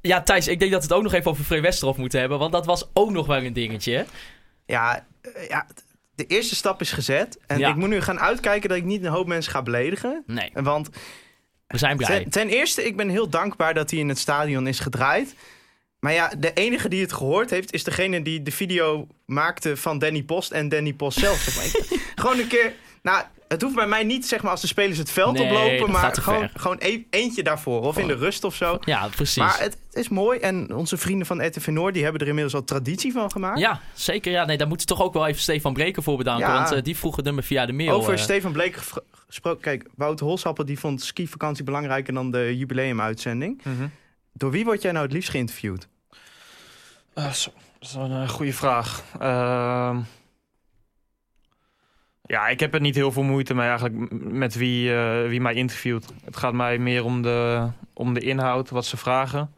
[0.00, 2.38] Ja, Thijs, ik denk dat we het ook nog even over Free Westerhof moeten hebben.
[2.38, 4.06] Want dat was ook nog wel een dingetje.
[4.66, 5.04] ja,
[5.48, 5.66] ja,
[6.14, 7.38] de eerste stap is gezet.
[7.46, 7.68] En Ja.
[7.68, 10.22] ik moet nu gaan uitkijken dat ik niet een hoop mensen ga beledigen.
[10.26, 10.88] Nee, Want
[11.66, 12.20] we zijn blij.
[12.20, 15.34] ten, ten eerste, ik ben heel dankbaar dat hij in het stadion is gedraaid.
[16.00, 19.98] Maar ja, de enige die het gehoord heeft, is degene die de video maakte van
[19.98, 21.38] Danny Post en Danny Post zelf.
[21.38, 21.64] Zeg maar.
[21.64, 22.72] Ik- gewoon een keer.
[23.04, 25.90] Nou, het hoeft bij mij niet zeg maar als de spelers het veld Nee, oplopen,
[25.92, 26.50] maar gewoon, ver.
[26.54, 27.80] gewoon e- eentje daarvoor.
[27.80, 28.78] Of in de rust of zo.
[28.84, 29.36] Ja, precies.
[29.36, 32.54] Maar het, het is mooi en onze vrienden van RTV Noord die hebben er inmiddels
[32.54, 33.58] al traditie van gemaakt.
[33.58, 34.32] Ja, zeker.
[34.32, 36.46] Ja, nee, daar moeten we toch ook wel even Stefan Breken voor bedanken.
[36.48, 36.54] Ja.
[36.54, 37.90] Want eh, die vroegen er me via de mail.
[37.90, 38.76] Over eh, Stefan Bleek
[39.26, 39.60] gesproken.
[39.60, 43.62] Kijk, Wouter Holshappen die vond skivakantie belangrijker dan de jubileumuitzending.
[44.32, 45.88] Door wie word jij nou het liefst geïnterviewd?
[47.14, 49.02] Ah, zo, dat is wel een goede vraag.
[49.20, 49.98] Ehm,
[52.26, 55.54] ja, ik heb er niet heel veel moeite mee eigenlijk met wie, eh, wie mij
[55.54, 56.12] interviewt.
[56.24, 59.54] Het gaat mij meer om de, om de inhoud, wat ze vragen.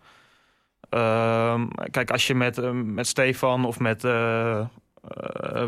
[0.88, 4.66] Ehm, kijk, als je met, eh, met Stefan of met eh,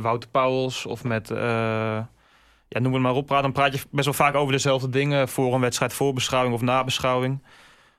[0.00, 1.28] Wouter Pauwels of met,
[2.68, 5.28] ja, noem het maar op, praat, dan praat je best wel vaak over dezelfde dingen
[5.28, 7.42] voor een wedstrijd, voorbeschouwing of nabeschouwing.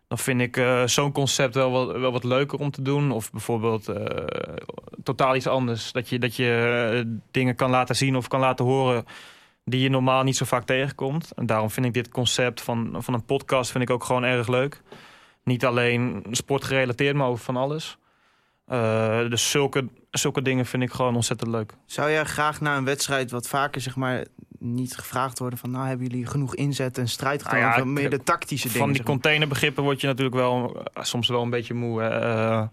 [0.09, 3.11] Dan vind ik eh, zo'n concept wel wat, wel wat leuker om te doen.
[3.11, 4.25] Of bijvoorbeeld eh,
[5.03, 5.91] totaal iets anders.
[5.91, 9.05] Dat je, dat je eh, dingen kan laten zien of kan laten horen
[9.65, 11.31] die je normaal niet zo vaak tegenkomt.
[11.35, 14.47] En daarom vind ik dit concept van, van een podcast vind ik ook gewoon erg
[14.47, 14.81] leuk.
[15.43, 17.97] Niet alleen sportgerelateerd, maar ook van alles.
[18.71, 21.73] Uh, dus zulke, zulke dingen vind ik gewoon ontzettend leuk.
[21.85, 24.25] Zou jij graag na een wedstrijd wat vaker zeg maar
[24.59, 25.71] niet gevraagd worden van...
[25.71, 27.69] nou, hebben jullie genoeg inzet en strijd gedaan?
[27.69, 28.79] Ah ja, of meer de tactische dingen?
[28.79, 29.15] Van die zeg maar?
[29.15, 32.01] containerbegrippen word je natuurlijk wel eh, soms wel een beetje moe.
[32.01, 32.63] Eh,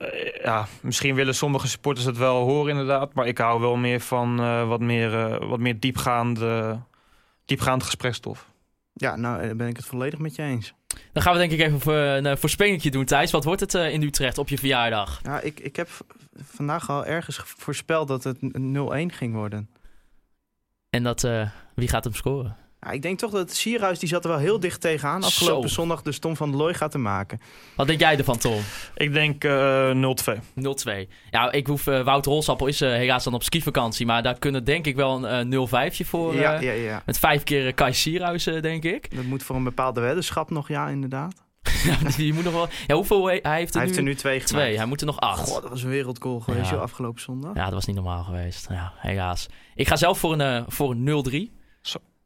[0.00, 3.14] eh, ja, misschien willen sommige supporters het wel horen inderdaad.
[3.14, 6.80] Maar ik hou wel meer van eh, wat meer, eh, wat meer diepgaande,
[7.44, 8.46] diepgaand gesprekstof.
[9.00, 10.74] Ja, nou, daar ben ik het volledig met je eens.
[11.12, 13.30] Dan gaan we denk ik even voor een uh, voorspellingetje doen, Thijs.
[13.30, 15.20] Wat wordt het uh, in Utrecht op je verjaardag?
[15.22, 15.88] Ja, ik, ik heb
[16.36, 18.40] vandaag al ergens voorspeld dat het 0-1
[19.06, 19.70] ging worden.
[20.90, 22.56] En dat, uh, wie gaat hem scoren?
[22.80, 25.22] Ja, ik denk toch dat Sierhuis die zat er wel heel dicht tegenaan.
[25.22, 25.74] Afgelopen Zo.
[25.74, 27.40] zondag dus Tom van der Looy gaat te maken.
[27.76, 28.60] Wat denk jij ervan, Tom?
[28.94, 30.14] Ik denk uh,
[31.06, 31.08] 0-2.
[31.30, 34.06] Ja, ik hoef, uh, Wouter Holsappel is uh, helaas dan op skivakantie.
[34.06, 36.34] Maar daar kunnen denk ik wel een uh, 0-5'tje voor.
[36.34, 37.02] Ja, ja, ja.
[37.06, 39.16] Met vijf keer Kai Sierhuis, denk ik.
[39.16, 41.34] Dat moet voor een bepaalde weddenschap nog, ja, inderdaad.
[41.84, 42.68] ja, die moet nog wel.
[42.86, 43.78] Ja, hoeveel hij heeft er hij nu?
[43.80, 44.46] heeft er nu twee gemaakt.
[44.64, 44.76] Twee.
[44.76, 45.48] Hij moet er nog acht.
[45.48, 46.70] God, dat was een wereldgoal geweest, Ja.
[46.72, 47.54] joh, afgelopen zondag.
[47.54, 48.66] Ja, dat was niet normaal geweest.
[48.70, 49.46] Ja, helaas.
[49.74, 51.58] Ik ga zelf voor een, uh, voor een 0-3.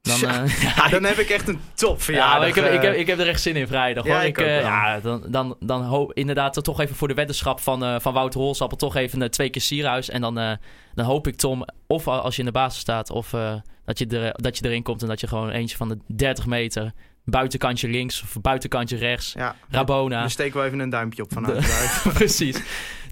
[0.04, 0.42] Dan, Ja.
[0.42, 2.48] uh, Ja, dan heb ik echt een top Ja, verjaardag.
[2.48, 2.98] ik, heb, ik, heb, eh.
[3.00, 4.04] ik heb er echt zin in vrijdag.
[4.04, 4.24] Ja, hoor.
[4.24, 7.96] ik eh, ja, dan, dan, dan hoop inderdaad toch even voor de weddenschap van, eh,
[8.00, 10.10] van Wouter Holsappel toch even eh, twee keer Sierhuis.
[10.10, 10.52] En dan, eh,
[10.94, 14.06] dan hoop ik Tom, of als je in de basis staat, of eh, dat, je
[14.06, 16.92] er, dat je erin komt en dat je gewoon eentje van de 30 meter,
[17.24, 20.20] buitenkantje links of buitenkantje rechts, Ja, Rabona.
[20.20, 21.66] daar steken we even een duimpje op vanuit.
[22.14, 22.62] Precies.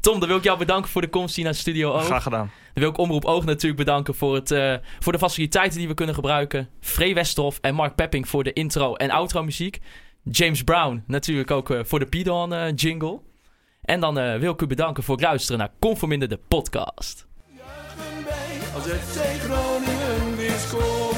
[0.01, 2.05] Tom, dan wil ik jou bedanken voor de komst hier naar de studio ook.
[2.05, 2.51] Graag gedaan.
[2.75, 5.95] Dan wil ik Omroep Oog natuurlijk bedanken voor, het, eh, voor de faciliteiten die we
[5.95, 6.69] kunnen gebruiken.
[6.81, 9.81] Free Westerhof en Mark Pepping voor de intro en outro muziek.
[10.23, 13.21] James Brown natuurlijk ook eh, voor de Pidon eh, jingle.
[13.83, 17.27] En dan eh, wil ik u bedanken voor het luisteren naar Conforminder de podcast.
[17.57, 21.12] Juichen wij als FC Groningen weer scoort.